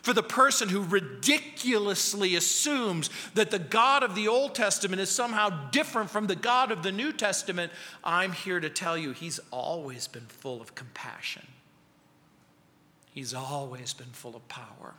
for 0.01 0.13
the 0.13 0.23
person 0.23 0.69
who 0.69 0.83
ridiculously 0.83 2.35
assumes 2.35 3.09
that 3.33 3.51
the 3.51 3.59
God 3.59 4.03
of 4.03 4.15
the 4.15 4.27
Old 4.27 4.55
Testament 4.55 5.01
is 5.01 5.09
somehow 5.09 5.69
different 5.71 6.09
from 6.09 6.27
the 6.27 6.35
God 6.35 6.71
of 6.71 6.83
the 6.83 6.91
New 6.91 7.11
Testament, 7.11 7.71
I'm 8.03 8.31
here 8.31 8.59
to 8.59 8.69
tell 8.69 8.97
you 8.97 9.11
he's 9.11 9.39
always 9.51 10.07
been 10.07 10.27
full 10.27 10.61
of 10.61 10.75
compassion. 10.75 11.45
He's 13.13 13.33
always 13.33 13.93
been 13.93 14.07
full 14.07 14.35
of 14.35 14.47
power. 14.47 14.93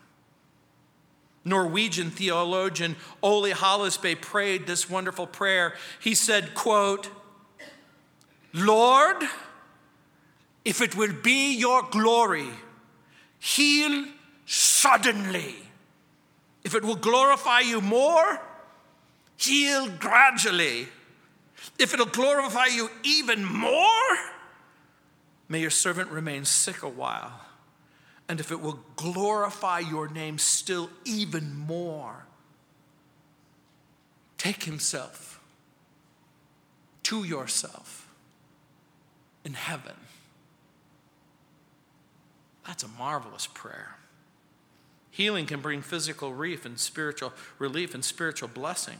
Norwegian 1.44 2.10
theologian 2.10 2.96
Ole 3.22 3.50
Hallesby 3.50 4.20
prayed 4.20 4.66
this 4.66 4.90
wonderful 4.90 5.26
prayer. 5.26 5.74
He 6.00 6.14
said, 6.14 6.54
quote, 6.54 7.08
Lord, 8.52 9.16
if 10.64 10.82
it 10.82 10.96
will 10.96 11.12
be 11.12 11.56
your 11.56 11.82
glory, 11.84 12.48
heal 13.38 14.04
suddenly. 14.50 15.54
If 16.64 16.74
it 16.74 16.84
will 16.84 16.96
glorify 16.96 17.60
you 17.60 17.80
more, 17.80 18.40
heal 19.36 19.88
gradually. 19.88 20.88
If 21.78 21.94
it'll 21.94 22.06
glorify 22.06 22.66
you 22.66 22.90
even 23.04 23.44
more, 23.44 24.16
may 25.48 25.60
your 25.60 25.70
servant 25.70 26.10
remain 26.10 26.44
sick 26.44 26.82
a 26.82 26.88
while. 26.88 27.40
And 28.28 28.40
if 28.40 28.50
it 28.50 28.60
will 28.60 28.80
glorify 28.96 29.78
your 29.78 30.08
name 30.08 30.36
still 30.36 30.90
even 31.04 31.54
more, 31.54 32.26
take 34.36 34.64
himself 34.64 35.40
to 37.04 37.22
yourself 37.22 38.08
in 39.44 39.54
heaven. 39.54 39.94
That's 42.66 42.82
a 42.82 42.88
marvelous 42.88 43.46
prayer. 43.46 43.96
Healing 45.20 45.44
can 45.44 45.60
bring 45.60 45.82
physical 45.82 46.32
relief 46.32 46.64
and 46.64 46.80
spiritual 46.80 47.34
relief 47.58 47.94
and 47.94 48.02
spiritual 48.02 48.48
blessing. 48.48 48.96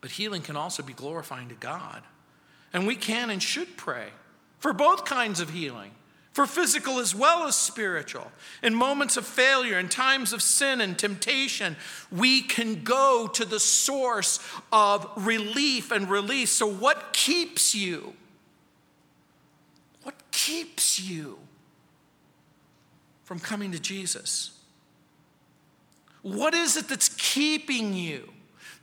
But 0.00 0.12
healing 0.12 0.40
can 0.40 0.56
also 0.56 0.82
be 0.82 0.94
glorifying 0.94 1.50
to 1.50 1.54
God. 1.54 2.02
And 2.72 2.86
we 2.86 2.96
can 2.96 3.28
and 3.28 3.42
should 3.42 3.76
pray 3.76 4.06
for 4.58 4.72
both 4.72 5.04
kinds 5.04 5.40
of 5.40 5.50
healing, 5.50 5.90
for 6.32 6.46
physical 6.46 6.98
as 6.98 7.14
well 7.14 7.46
as 7.46 7.56
spiritual. 7.56 8.32
In 8.62 8.74
moments 8.74 9.18
of 9.18 9.26
failure, 9.26 9.78
in 9.78 9.90
times 9.90 10.32
of 10.32 10.40
sin 10.40 10.80
and 10.80 10.98
temptation, 10.98 11.76
we 12.10 12.40
can 12.40 12.84
go 12.84 13.28
to 13.34 13.44
the 13.44 13.60
source 13.60 14.40
of 14.72 15.10
relief 15.14 15.92
and 15.92 16.08
release. 16.08 16.52
So, 16.52 16.66
what 16.66 17.12
keeps 17.12 17.74
you? 17.74 18.14
What 20.04 20.14
keeps 20.30 20.98
you? 20.98 21.38
From 23.24 23.38
coming 23.38 23.72
to 23.72 23.80
Jesus? 23.80 24.58
What 26.22 26.54
is 26.54 26.76
it 26.76 26.88
that's 26.88 27.08
keeping 27.08 27.94
you? 27.94 28.28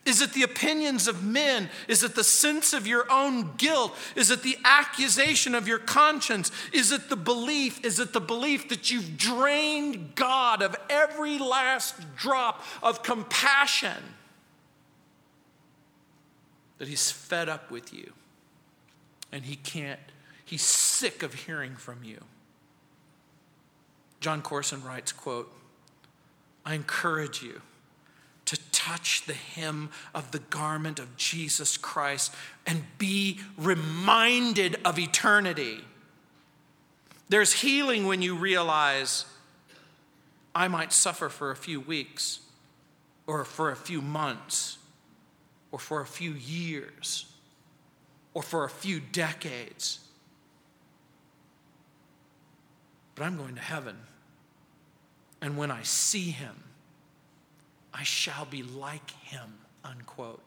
Is 0.06 0.22
it 0.22 0.34
the 0.34 0.44
opinions 0.44 1.08
of 1.08 1.24
men? 1.24 1.70
Is 1.88 2.04
it 2.04 2.16
the 2.16 2.24
sense 2.24 2.74
of 2.74 2.88
your 2.88 3.10
own 3.12 3.56
guilt? 3.58 3.96
Is 4.16 4.32
it 4.32 4.44
the 4.44 4.58
accusation 4.64 5.54
of 5.54 5.68
your 5.68 5.78
conscience? 5.78 6.52
Is 6.74 6.92
it 6.92 7.10
the 7.10 7.16
belief? 7.16 7.86
Is 7.86 8.00
it 8.00 8.14
the 8.14 8.22
belief 8.22 8.70
that 8.70 8.90
you've 8.90 9.18
drained 9.18 10.16
God 10.16 10.62
of 10.62 10.76
every 10.90 11.38
last 11.38 11.96
drop 12.16 12.64
of 12.82 13.04
compassion? 13.04 13.98
That 16.78 16.88
He's 16.88 17.12
fed 17.12 17.50
up 17.50 17.70
with 17.70 17.94
you 17.94 18.14
and 19.32 19.44
He 19.44 19.58
can't, 19.58 20.00
He's 20.44 20.64
sick 20.64 21.24
of 21.24 21.34
hearing 21.34 21.76
from 21.76 22.04
you. 22.04 22.24
Jon 24.20 24.42
Courson 24.42 24.84
writes, 24.84 25.12
quote, 25.12 25.52
I 26.66 26.76
encourage 26.76 27.42
you 27.42 27.62
to 28.46 28.58
touch 28.72 29.26
the 29.26 29.34
hem 29.34 29.90
of 30.14 30.32
the 30.32 30.40
garment 30.40 31.00
of 31.00 31.16
Jesus 31.18 31.78
Christ 31.78 32.34
and 32.66 32.84
be 32.98 33.40
reminded 33.58 34.78
of 34.84 34.98
eternity. 34.98 35.80
There's 37.30 37.54
healing 37.54 38.08
when 38.08 38.22
you 38.22 38.36
realize 38.36 39.26
I 40.56 40.68
might 40.68 40.92
suffer 40.92 41.30
for 41.30 41.52
a 41.52 41.56
few 41.56 41.80
weeks, 41.80 42.40
or 43.28 43.46
for 43.46 43.72
a 43.72 43.76
few 43.76 44.02
months, 44.02 44.80
or 45.72 45.78
for 45.78 46.02
a 46.02 46.08
few 46.08 46.34
years, 46.34 47.28
or 48.34 48.42
for 48.42 48.64
a 48.64 48.70
few 48.70 49.00
decades. 49.00 50.00
But 53.20 53.26
I'm 53.26 53.36
going 53.36 53.56
to 53.56 53.62
heaven. 53.62 53.98
And 55.42 55.58
when 55.58 55.72
I 55.72 55.84
see 55.84 56.32
him, 56.32 56.56
I 57.94 58.04
shall 58.04 58.46
be 58.46 58.64
like 58.64 59.12
him, 59.12 59.56
unquote. 59.84 60.42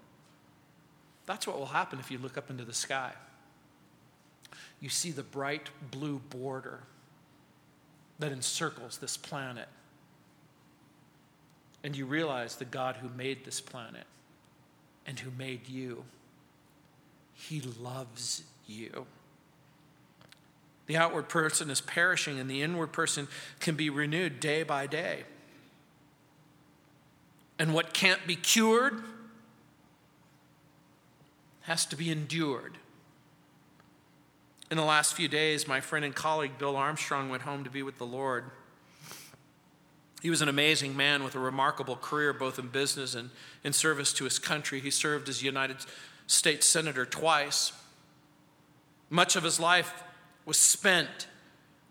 That's 1.26 1.46
what 1.46 1.58
will 1.58 1.66
happen 1.66 1.98
if 1.98 2.10
you 2.10 2.16
look 2.16 2.38
up 2.38 2.48
into 2.48 2.64
the 2.64 2.72
sky. 2.72 3.12
You 4.80 4.88
see 4.88 5.10
the 5.10 5.22
bright 5.22 5.68
blue 5.90 6.22
border 6.30 6.80
that 8.18 8.32
encircles 8.32 8.96
this 8.96 9.18
planet. 9.18 9.68
And 11.84 11.94
you 11.94 12.06
realize 12.06 12.56
the 12.56 12.64
God 12.64 12.96
who 12.96 13.10
made 13.10 13.44
this 13.44 13.60
planet 13.60 14.06
and 15.06 15.20
who 15.20 15.30
made 15.36 15.68
you, 15.68 16.04
he 17.34 17.60
loves 17.60 18.44
you. 18.66 19.06
The 20.86 20.96
outward 20.96 21.28
person 21.28 21.70
is 21.70 21.80
perishing, 21.80 22.38
and 22.38 22.50
the 22.50 22.62
inward 22.62 22.92
person 22.92 23.28
can 23.60 23.76
be 23.76 23.88
renewed 23.88 24.40
day 24.40 24.62
by 24.62 24.86
day. 24.86 25.24
And 27.58 27.72
what 27.72 27.94
can't 27.94 28.26
be 28.26 28.36
cured 28.36 29.02
has 31.62 31.86
to 31.86 31.96
be 31.96 32.10
endured. 32.10 32.78
In 34.70 34.76
the 34.76 34.84
last 34.84 35.14
few 35.14 35.28
days, 35.28 35.68
my 35.68 35.80
friend 35.80 36.04
and 36.04 36.14
colleague 36.14 36.58
Bill 36.58 36.76
Armstrong 36.76 37.28
went 37.28 37.42
home 37.42 37.62
to 37.62 37.70
be 37.70 37.82
with 37.82 37.98
the 37.98 38.06
Lord. 38.06 38.44
He 40.22 40.30
was 40.30 40.40
an 40.40 40.48
amazing 40.48 40.96
man 40.96 41.22
with 41.22 41.34
a 41.34 41.38
remarkable 41.38 41.96
career, 41.96 42.32
both 42.32 42.58
in 42.58 42.68
business 42.68 43.14
and 43.14 43.30
in 43.62 43.72
service 43.72 44.12
to 44.14 44.24
his 44.24 44.38
country. 44.38 44.80
He 44.80 44.90
served 44.90 45.28
as 45.28 45.42
United 45.42 45.76
States 46.26 46.66
Senator 46.66 47.04
twice. 47.04 47.72
Much 49.10 49.36
of 49.36 49.44
his 49.44 49.60
life 49.60 50.02
was 50.44 50.56
spent 50.56 51.26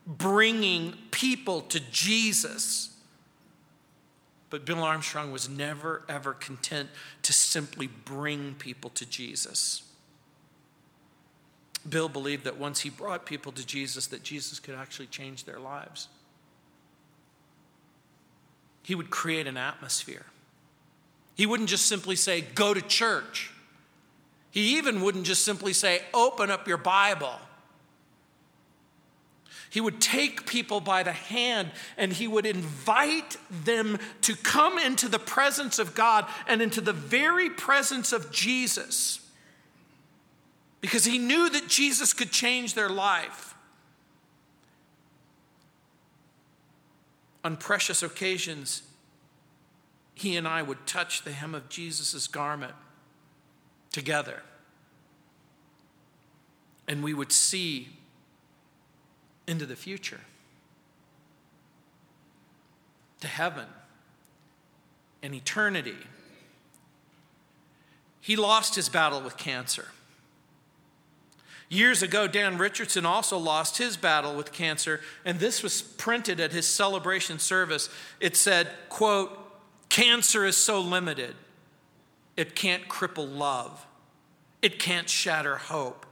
bringing 0.06 0.94
people 1.12 1.62
to 1.62 1.80
Jesus. 1.80 2.96
But 4.50 4.66
Bill 4.66 4.84
Armstrong 4.84 5.32
was 5.32 5.48
never, 5.48 6.04
ever 6.10 6.34
content 6.34 6.90
to 7.24 7.32
simply 7.34 7.88
bring 7.88 8.56
people 8.56 8.90
to 8.92 9.06
Jesus. 9.06 9.84
Bill 11.88 12.10
believed 12.10 12.44
that 12.44 12.58
once 12.58 12.82
he 12.82 12.90
brought 12.90 13.26
people 13.26 13.52
to 13.54 13.66
Jesus, 13.66 14.08
that 14.08 14.24
Jesus 14.24 14.60
could 14.60 14.76
actually 14.76 15.08
change 15.08 15.46
their 15.46 15.60
lives. 15.60 16.08
He 18.84 18.94
would 18.94 19.10
create 19.10 19.48
an 19.48 19.58
atmosphere. 19.58 20.26
He 21.36 21.46
wouldn't 21.46 21.70
just 21.70 21.88
simply 21.88 22.16
say, 22.16 22.42
go 22.42 22.74
to 22.74 22.82
church. 22.82 23.52
He 24.52 24.78
even 24.78 25.02
wouldn't 25.02 25.26
just 25.26 25.46
simply 25.46 25.74
say, 25.74 26.02
open 26.14 26.52
up 26.52 26.68
your 26.68 26.78
Bible. 26.78 27.40
He 29.72 29.80
would 29.80 30.02
take 30.02 30.46
people 30.46 30.82
by 30.82 31.02
the 31.02 31.14
hand 31.14 31.72
and 31.98 32.12
he 32.12 32.28
would 32.28 32.46
invite 32.46 33.38
them 33.50 34.00
to 34.20 34.36
come 34.36 34.78
into 34.78 35.08
the 35.08 35.18
presence 35.18 35.80
of 35.80 35.96
God 35.96 36.26
and 36.46 36.62
into 36.62 36.82
the 36.82 36.92
very 36.92 37.50
presence 37.50 38.12
of 38.12 38.34
Jesus 38.34 39.22
because 40.82 41.06
he 41.06 41.18
knew 41.18 41.50
that 41.50 41.70
Jesus 41.70 42.12
could 42.12 42.32
change 42.32 42.74
their 42.74 42.90
life. 42.90 43.56
On 47.46 47.56
precious 47.56 48.04
occasions, 48.04 48.84
he 50.16 50.36
and 50.36 50.46
I 50.46 50.62
would 50.62 50.86
touch 50.86 51.22
the 51.22 51.32
hem 51.32 51.56
of 51.56 51.70
Jesus' 51.70 52.28
garment 52.28 52.74
together. 53.92 54.44
And 56.90 57.02
we 57.02 57.14
would 57.14 57.32
see 57.32 57.90
into 59.52 59.66
the 59.66 59.76
future, 59.76 60.22
to 63.20 63.28
heaven 63.28 63.68
and 65.22 65.36
eternity. 65.36 65.98
He 68.22 68.36
lost 68.36 68.76
his 68.76 68.90
battle 68.90 69.22
with 69.22 69.36
cancer. 69.36 69.90
Years 71.70 72.02
ago, 72.02 72.28
Dan 72.28 72.58
Richardson 72.58 73.06
also 73.06 73.38
lost 73.38 73.78
his 73.78 73.98
battle 73.98 74.34
with 74.36 74.52
cancer, 74.52 75.02
and 75.26 75.40
this 75.40 75.62
was 75.62 75.82
printed 75.82 76.40
at 76.40 76.52
his 76.52 76.66
celebration 76.66 77.38
service. 77.38 77.90
It 78.20 78.36
said, 78.36 78.70
quote, 78.90 79.38
cancer 79.90 80.46
is 80.46 80.58
so 80.58 80.80
limited, 80.80 81.36
it 82.38 82.56
can't 82.56 82.88
cripple 82.88 83.38
love. 83.38 83.86
It 84.62 84.78
can't 84.78 85.10
shatter 85.10 85.58
hope. 85.58 86.06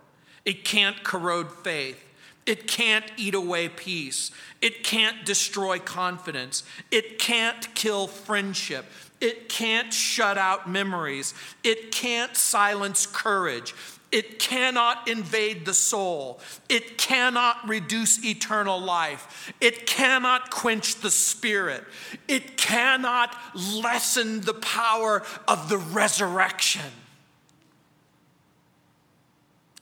It 0.43 0.65
can't 0.65 1.03
corrode 1.03 1.51
faith. 1.51 2.03
It 2.49 2.65
can't 2.65 3.05
eat 3.15 3.35
away 3.35 3.69
peace. 3.69 4.31
It 4.59 4.83
can't 4.83 5.23
destroy 5.23 5.77
confidence. 5.77 6.63
It 6.89 7.19
can't 7.19 7.75
kill 7.75 8.07
friendship. 8.07 8.85
It 9.21 9.49
can't 9.49 9.93
shut 9.93 10.35
out 10.35 10.67
memories. 10.67 11.35
It 11.63 11.91
can't 11.91 12.35
silence 12.35 13.05
courage. 13.05 13.75
It 14.11 14.39
cannot 14.39 15.07
invade 15.07 15.63
the 15.67 15.75
soul. 15.75 16.39
It 16.69 16.97
cannot 16.97 17.69
reduce 17.69 18.25
eternal 18.25 18.81
life. 18.81 19.53
It 19.61 19.85
cannot 19.85 20.49
quench 20.49 20.95
the 21.01 21.11
spirit. 21.11 21.83
It 22.27 22.57
cannot 22.57 23.37
lessen 23.55 24.41
the 24.41 24.55
power 24.55 25.21
of 25.47 25.69
the 25.69 25.77
resurrection. 25.77 26.89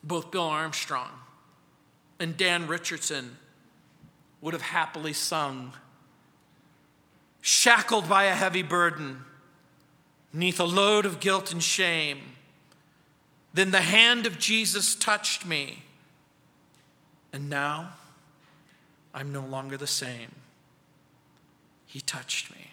Both 0.04 0.32
Bill 0.32 0.44
Armstrong 0.44 1.12
and 2.20 2.36
Dan 2.36 2.68
Richardson 2.68 3.38
would 4.42 4.54
have 4.54 4.62
happily 4.62 5.14
sung, 5.14 5.74
shackled 7.42 8.08
by 8.08 8.26
a 8.26 8.36
heavy 8.36 8.64
burden, 8.64 9.24
neath 10.34 10.60
a 10.60 10.66
load 10.66 11.06
of 11.06 11.20
guilt 11.20 11.52
and 11.52 11.64
shame. 11.64 12.20
Then 13.54 13.72
the 13.72 13.82
hand 13.82 14.26
of 14.26 14.38
Jesus 14.38 14.96
touched 14.96 15.46
me, 15.46 15.84
and 17.34 17.50
now 17.50 17.94
I'm 19.14 19.32
no 19.32 19.42
longer 19.42 19.78
the 19.78 19.88
same. 19.88 20.36
He 21.86 22.02
touched 22.02 22.52
me. 22.52 22.72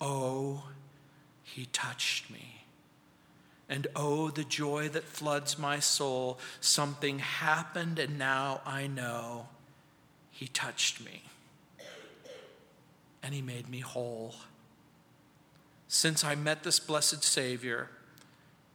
Oh, 0.00 0.64
he 1.42 1.66
touched 1.66 2.30
me. 2.30 2.65
And 3.68 3.88
oh, 3.96 4.30
the 4.30 4.44
joy 4.44 4.88
that 4.90 5.04
floods 5.04 5.58
my 5.58 5.80
soul. 5.80 6.38
Something 6.60 7.18
happened, 7.18 7.98
and 7.98 8.18
now 8.18 8.60
I 8.64 8.86
know 8.86 9.48
he 10.30 10.46
touched 10.46 11.04
me. 11.04 11.24
And 13.22 13.34
he 13.34 13.42
made 13.42 13.68
me 13.68 13.80
whole. 13.80 14.36
Since 15.88 16.22
I 16.22 16.34
met 16.34 16.62
this 16.62 16.78
blessed 16.78 17.24
Savior, 17.24 17.90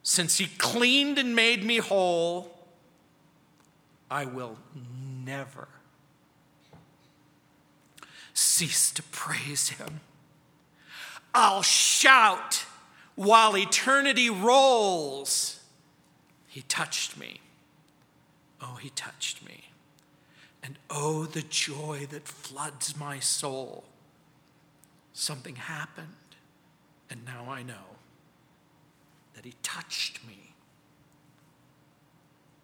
since 0.03 0.37
he 0.37 0.47
cleaned 0.57 1.17
and 1.17 1.35
made 1.35 1.63
me 1.63 1.77
whole, 1.77 2.51
I 4.09 4.25
will 4.25 4.57
never 5.23 5.67
cease 8.33 8.91
to 8.91 9.03
praise 9.03 9.69
him. 9.69 10.01
I'll 11.33 11.61
shout 11.61 12.65
while 13.15 13.57
eternity 13.57 14.29
rolls. 14.29 15.59
He 16.47 16.61
touched 16.63 17.17
me. 17.17 17.41
Oh, 18.61 18.77
he 18.81 18.89
touched 18.89 19.45
me. 19.45 19.65
And 20.63 20.77
oh, 20.89 21.25
the 21.25 21.41
joy 21.41 22.07
that 22.11 22.27
floods 22.27 22.95
my 22.97 23.19
soul. 23.19 23.83
Something 25.13 25.55
happened, 25.55 26.07
and 27.09 27.25
now 27.25 27.45
I 27.49 27.63
know 27.63 27.97
that 29.35 29.45
he 29.45 29.55
touched 29.63 30.25
me 30.25 30.51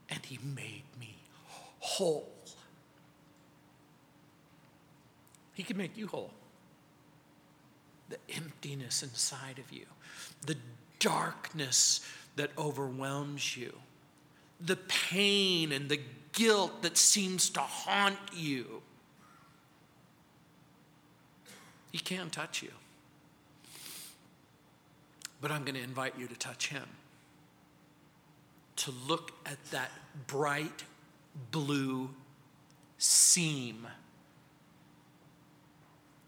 and 0.09 0.25
he 0.25 0.39
made 0.43 0.83
me 0.99 1.15
whole. 1.79 2.31
He 5.53 5.63
can 5.63 5.77
make 5.77 5.97
you 5.97 6.07
whole. 6.07 6.31
The 8.09 8.17
emptiness 8.33 9.03
inside 9.03 9.59
of 9.59 9.71
you, 9.71 9.85
the 10.45 10.55
darkness 10.99 12.01
that 12.35 12.51
overwhelms 12.57 13.57
you, 13.57 13.73
the 14.59 14.75
pain 14.75 15.71
and 15.71 15.89
the 15.89 15.99
guilt 16.33 16.81
that 16.83 16.97
seems 16.97 17.49
to 17.49 17.59
haunt 17.59 18.17
you. 18.33 18.81
He 21.91 21.97
can 21.97 22.29
touch 22.29 22.61
you. 22.61 22.71
But 25.41 25.51
I'm 25.51 25.63
going 25.63 25.75
to 25.75 25.83
invite 25.83 26.13
you 26.17 26.27
to 26.27 26.35
touch 26.35 26.67
him. 26.67 26.85
To 28.77 28.91
look 29.07 29.31
at 29.45 29.63
that 29.71 29.91
bright 30.27 30.83
blue 31.51 32.09
seam. 32.97 33.87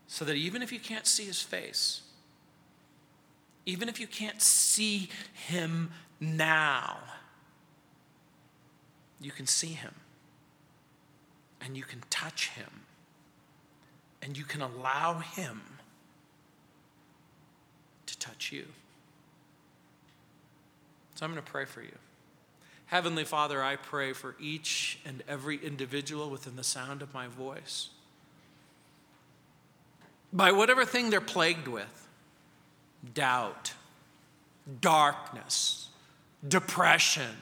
So 0.08 0.26
that 0.26 0.36
even 0.36 0.62
if 0.62 0.72
you 0.72 0.80
can't 0.80 1.06
see 1.06 1.26
his 1.26 1.42
face, 1.42 2.02
even 3.70 3.88
if 3.88 4.00
you 4.00 4.08
can't 4.08 4.42
see 4.42 5.10
him 5.48 5.92
now, 6.20 6.98
you 9.22 9.32
can 9.32 9.46
see 9.46 9.74
him 9.74 9.94
and 11.62 11.78
you 11.78 11.84
can 11.84 12.02
touch 12.10 12.50
him 12.50 12.82
and 14.24 14.36
you 14.36 14.44
can 14.44 14.62
allow 14.62 15.20
him 15.20 15.62
to 18.08 18.18
touch 18.18 18.52
you. 18.52 18.66
So 21.14 21.26
I'm 21.26 21.32
going 21.32 21.44
to 21.44 21.52
pray 21.52 21.66
for 21.66 21.84
you. 21.84 21.96
Heavenly 22.88 23.24
Father, 23.24 23.62
I 23.62 23.76
pray 23.76 24.14
for 24.14 24.36
each 24.40 24.98
and 25.06 25.22
every 25.28 25.58
individual 25.64 26.32
within 26.32 26.56
the 26.56 26.64
sound 26.64 27.04
of 27.04 27.14
my 27.14 27.28
voice. 27.28 27.90
By 30.34 30.52
whatever 30.54 30.86
thing 30.86 31.12
they're 31.12 31.22
plagued 31.22 31.68
with 31.68 31.99
doubt, 33.14 33.74
darkness, 34.82 35.90
depression, 36.48 37.36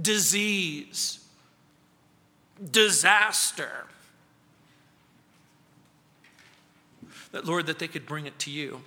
disease, 0.00 1.24
disaster. 2.70 3.86
That, 7.32 7.44
Lord, 7.44 7.66
that 7.66 7.78
they 7.78 7.88
could 7.88 8.06
bring 8.06 8.26
it 8.26 8.38
to 8.40 8.50
you. 8.50 8.82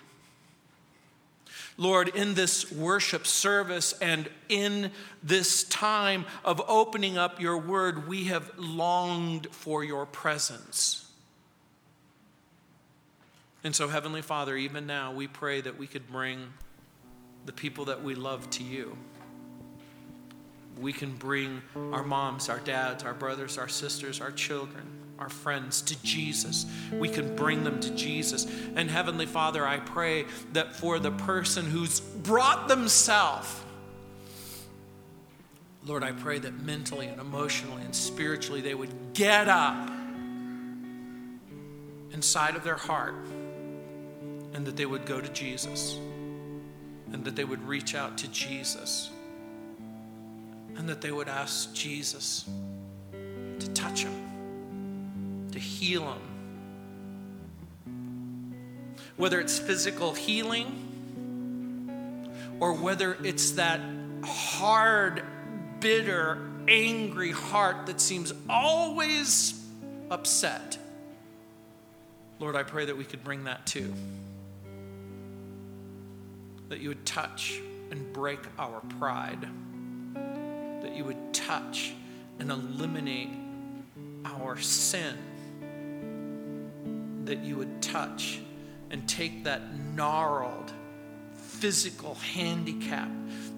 Lord, 1.77 2.09
in 2.09 2.33
this 2.33 2.71
worship 2.71 3.27
service 3.27 3.93
and 4.01 4.29
in 4.49 4.91
this 5.21 5.63
time 5.65 6.25
of 6.43 6.61
opening 6.67 7.17
up 7.17 7.39
your 7.39 7.57
word, 7.57 8.07
we 8.07 8.25
have 8.25 8.51
longed 8.57 9.47
for 9.51 9.83
your 9.83 10.07
presence. 10.07 11.06
And 13.63 13.75
so, 13.75 13.87
Heavenly 13.87 14.21
Father, 14.21 14.55
even 14.55 14.87
now, 14.87 15.13
we 15.13 15.27
pray 15.27 15.61
that 15.61 15.77
we 15.77 15.87
could 15.87 16.07
bring 16.07 16.53
the 17.45 17.53
people 17.53 17.85
that 17.85 18.03
we 18.03 18.15
love 18.15 18.49
to 18.51 18.63
you. 18.63 18.97
We 20.79 20.93
can 20.93 21.15
bring 21.15 21.61
our 21.75 22.03
moms, 22.03 22.49
our 22.49 22.59
dads, 22.59 23.03
our 23.03 23.13
brothers, 23.13 23.57
our 23.57 23.67
sisters, 23.67 24.21
our 24.21 24.31
children 24.31 24.97
our 25.19 25.29
friends 25.29 25.81
to 25.81 26.01
Jesus. 26.03 26.65
We 26.91 27.09
can 27.09 27.35
bring 27.35 27.63
them 27.63 27.79
to 27.79 27.89
Jesus. 27.91 28.47
And 28.75 28.89
Heavenly 28.89 29.25
Father, 29.25 29.65
I 29.65 29.79
pray 29.79 30.25
that 30.53 30.75
for 30.75 30.99
the 30.99 31.11
person 31.11 31.65
who's 31.65 31.99
brought 31.99 32.67
themselves, 32.67 33.63
Lord, 35.85 36.03
I 36.03 36.11
pray 36.11 36.39
that 36.39 36.61
mentally 36.61 37.07
and 37.07 37.19
emotionally 37.19 37.81
and 37.81 37.95
spiritually 37.95 38.61
they 38.61 38.75
would 38.75 39.13
get 39.13 39.47
up 39.47 39.89
inside 42.11 42.55
of 42.55 42.63
their 42.63 42.75
heart 42.75 43.15
and 44.57 44.65
that 44.65 44.75
they 44.75 44.87
would 44.87 45.05
go 45.05 45.21
to 45.21 45.29
Jesus 45.29 45.99
and 47.13 47.23
that 47.23 47.35
they 47.35 47.43
would 47.43 47.61
reach 47.67 47.93
out 47.93 48.17
to 48.17 48.27
Jesus 48.29 49.11
and 50.75 50.89
that 50.89 50.99
they 50.99 51.11
would 51.11 51.27
ask 51.27 51.71
Jesus 51.75 52.49
to 53.11 53.69
touch 53.75 54.03
them 54.03 55.47
to 55.51 55.59
heal 55.59 56.05
them. 56.05 56.19
Whether 59.15 59.39
it's 59.39 59.59
physical 59.59 60.15
healing 60.15 60.83
or 62.59 62.73
whether 62.73 63.15
it's 63.23 63.51
that 63.51 63.79
hard, 64.23 65.21
bitter, 65.79 66.39
angry 66.67 67.29
heart 67.31 67.85
that 67.85 68.01
seems 68.01 68.33
always 68.49 69.63
upset. 70.09 70.79
Lord, 72.39 72.55
I 72.55 72.63
pray 72.63 72.85
that 72.85 72.97
we 72.97 73.03
could 73.03 73.23
bring 73.23 73.43
that 73.43 73.67
too. 73.67 73.93
That 76.69 76.79
you 76.79 76.89
would 76.89 77.05
touch 77.05 77.61
and 77.91 78.11
break 78.13 78.39
our 78.59 78.81
pride. 78.99 79.47
That 80.13 80.95
you 80.95 81.03
would 81.05 81.33
touch 81.33 81.93
and 82.39 82.51
eliminate 82.51 83.29
our 84.25 84.57
sin 84.57 85.17
that 87.27 87.43
you 87.43 87.57
would 87.57 87.81
touch 87.81 88.39
and 88.89 89.07
take 89.07 89.43
that 89.43 89.61
gnarled 89.93 90.71
physical 91.33 92.15
handicap 92.15 93.09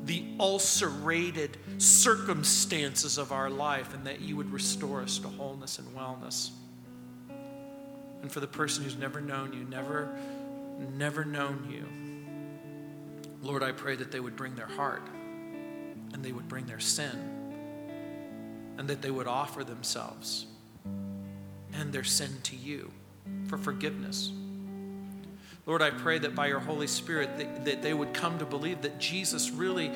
the 0.06 0.26
ulcerated 0.40 1.58
circumstances 1.78 3.18
of 3.18 3.32
our 3.32 3.50
life 3.50 3.94
and 3.94 4.08
that 4.08 4.22
you 4.22 4.36
would 4.36 4.52
restore 4.52 5.02
us 5.02 5.20
to 5.20 5.28
wholeness 5.28 5.78
and 5.78 5.88
wellness. 5.96 6.50
And 8.22 8.32
for 8.32 8.40
the 8.40 8.48
person 8.48 8.84
who's 8.84 8.98
never 8.98 9.22
known 9.22 9.54
you, 9.54 9.66
never, 9.66 10.18
never 10.98 11.24
known 11.24 11.68
you, 11.70 11.86
Lord, 13.42 13.64
I 13.64 13.72
pray 13.72 13.96
that 13.96 14.12
they 14.12 14.20
would 14.20 14.36
bring 14.36 14.56
their 14.56 14.68
heart 14.68 15.04
and 16.14 16.24
they 16.24 16.32
would 16.32 16.48
bring 16.48 16.66
their 16.66 16.80
sin 16.80 17.40
and 18.78 18.88
that 18.88 19.02
they 19.02 19.12
would 19.12 19.28
offer 19.28 19.64
themselves 19.64 20.46
and 21.74 21.94
their 21.94 22.04
sin 22.04 22.32
to 22.44 22.56
you 22.56 22.92
for 23.48 23.58
forgiveness. 23.58 24.32
Lord, 25.66 25.82
I 25.82 25.92
pray 25.92 26.20
that 26.20 26.34
by 26.36 26.48
your 26.48 26.60
Holy 26.60 26.88
Spirit 26.88 27.38
that, 27.38 27.66
that 27.66 27.82
they 27.82 27.94
would 27.94 28.14
come 28.14 28.40
to 28.40 28.46
believe 28.46 28.82
that 28.82 29.00
Jesus 29.00 29.52
really 29.52 29.92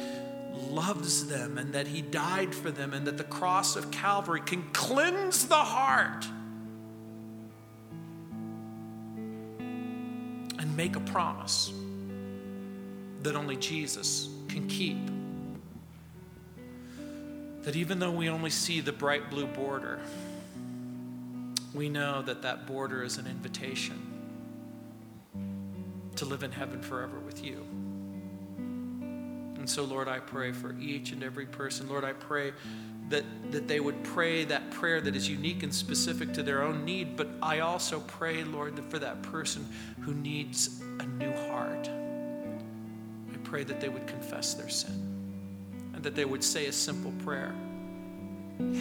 loves 0.53 1.27
them 1.27 1.57
and 1.57 1.73
that 1.73 1.87
he 1.87 2.01
died 2.01 2.53
for 2.53 2.69
them 2.69 2.93
and 2.93 3.07
that 3.07 3.17
the 3.17 3.23
cross 3.23 3.75
of 3.75 3.89
Calvary 3.89 4.41
can 4.41 4.63
cleanse 4.71 5.47
the 5.47 5.55
heart 5.55 6.25
and 10.59 10.77
make 10.77 10.95
a 10.95 10.99
promise 10.99 11.73
that 13.23 13.35
only 13.35 13.55
Jesus 13.55 14.29
can 14.47 14.67
keep. 14.67 14.97
That 17.63 17.75
even 17.75 17.99
though 17.99 18.11
we 18.11 18.29
only 18.29 18.49
see 18.49 18.81
the 18.81 18.91
bright 18.91 19.29
blue 19.29 19.47
border, 19.47 20.01
we 21.73 21.89
know 21.89 22.21
that 22.21 22.41
that 22.41 22.67
border 22.67 23.03
is 23.03 23.17
an 23.17 23.25
invitation 23.25 24.13
to 26.15 26.25
live 26.25 26.43
in 26.43 26.51
heaven 26.51 26.81
forever 26.81 27.19
with 27.19 27.43
you. 27.43 27.65
And 28.57 29.69
so, 29.69 29.83
Lord, 29.83 30.09
I 30.09 30.19
pray 30.19 30.51
for 30.51 30.75
each 30.77 31.13
and 31.13 31.23
every 31.23 31.45
person. 31.45 31.87
Lord, 31.87 32.03
I 32.03 32.11
pray 32.11 32.51
that, 33.09 33.23
that 33.51 33.67
they 33.67 33.79
would 33.79 34.03
pray 34.03 34.43
that 34.45 34.69
prayer 34.71 34.99
that 34.99 35.15
is 35.15 35.29
unique 35.29 35.63
and 35.63 35.73
specific 35.73 36.33
to 36.33 36.43
their 36.43 36.61
own 36.61 36.83
need. 36.83 37.15
But 37.15 37.29
I 37.41 37.59
also 37.59 38.01
pray, 38.01 38.43
Lord, 38.43 38.75
that 38.75 38.91
for 38.91 38.99
that 38.99 39.21
person 39.21 39.67
who 40.01 40.13
needs 40.13 40.81
a 40.99 41.05
new 41.05 41.31
heart, 41.47 41.89
pray 43.53 43.63
that 43.63 43.79
they 43.79 43.87
would 43.87 44.07
confess 44.07 44.55
their 44.55 44.67
sin 44.67 44.91
and 45.93 46.01
that 46.01 46.15
they 46.15 46.25
would 46.25 46.43
say 46.43 46.65
a 46.65 46.71
simple 46.71 47.13
prayer 47.23 47.53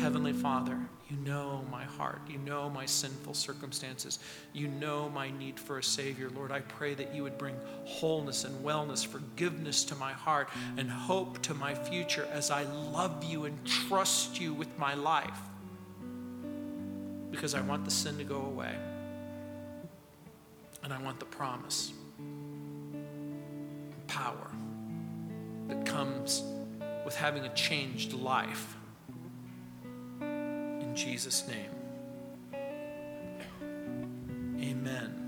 Heavenly 0.00 0.32
Father, 0.32 0.78
you 1.10 1.16
know 1.18 1.64
my 1.70 1.84
heart. 1.84 2.20
You 2.28 2.38
know 2.38 2.70
my 2.70 2.86
sinful 2.86 3.34
circumstances. 3.34 4.18
You 4.52 4.68
know 4.68 5.08
my 5.08 5.30
need 5.30 5.58
for 5.58 5.78
a 5.78 5.82
Savior. 5.82 6.30
Lord, 6.30 6.52
I 6.52 6.60
pray 6.60 6.92
that 6.94 7.14
you 7.14 7.22
would 7.22 7.38
bring 7.38 7.56
wholeness 7.86 8.44
and 8.44 8.64
wellness, 8.64 9.06
forgiveness 9.06 9.82
to 9.84 9.94
my 9.96 10.12
heart, 10.12 10.50
and 10.76 10.90
hope 10.90 11.40
to 11.42 11.54
my 11.54 11.74
future 11.74 12.28
as 12.32 12.50
I 12.50 12.64
love 12.64 13.24
you 13.24 13.46
and 13.46 13.64
trust 13.66 14.38
you 14.38 14.52
with 14.52 14.78
my 14.78 14.92
life. 14.92 15.40
Because 17.30 17.54
I 17.54 17.62
want 17.62 17.86
the 17.86 17.90
sin 17.90 18.18
to 18.18 18.24
go 18.24 18.42
away. 18.42 18.74
And 20.84 20.92
I 20.92 21.00
want 21.00 21.18
the 21.18 21.26
promise, 21.26 21.92
power 24.06 24.51
that 25.72 25.86
comes 25.86 26.42
with 27.04 27.16
having 27.16 27.44
a 27.44 27.54
changed 27.54 28.12
life. 28.12 28.76
In 30.20 30.92
Jesus' 30.94 31.48
name. 31.48 31.70
Amen. 34.60 35.21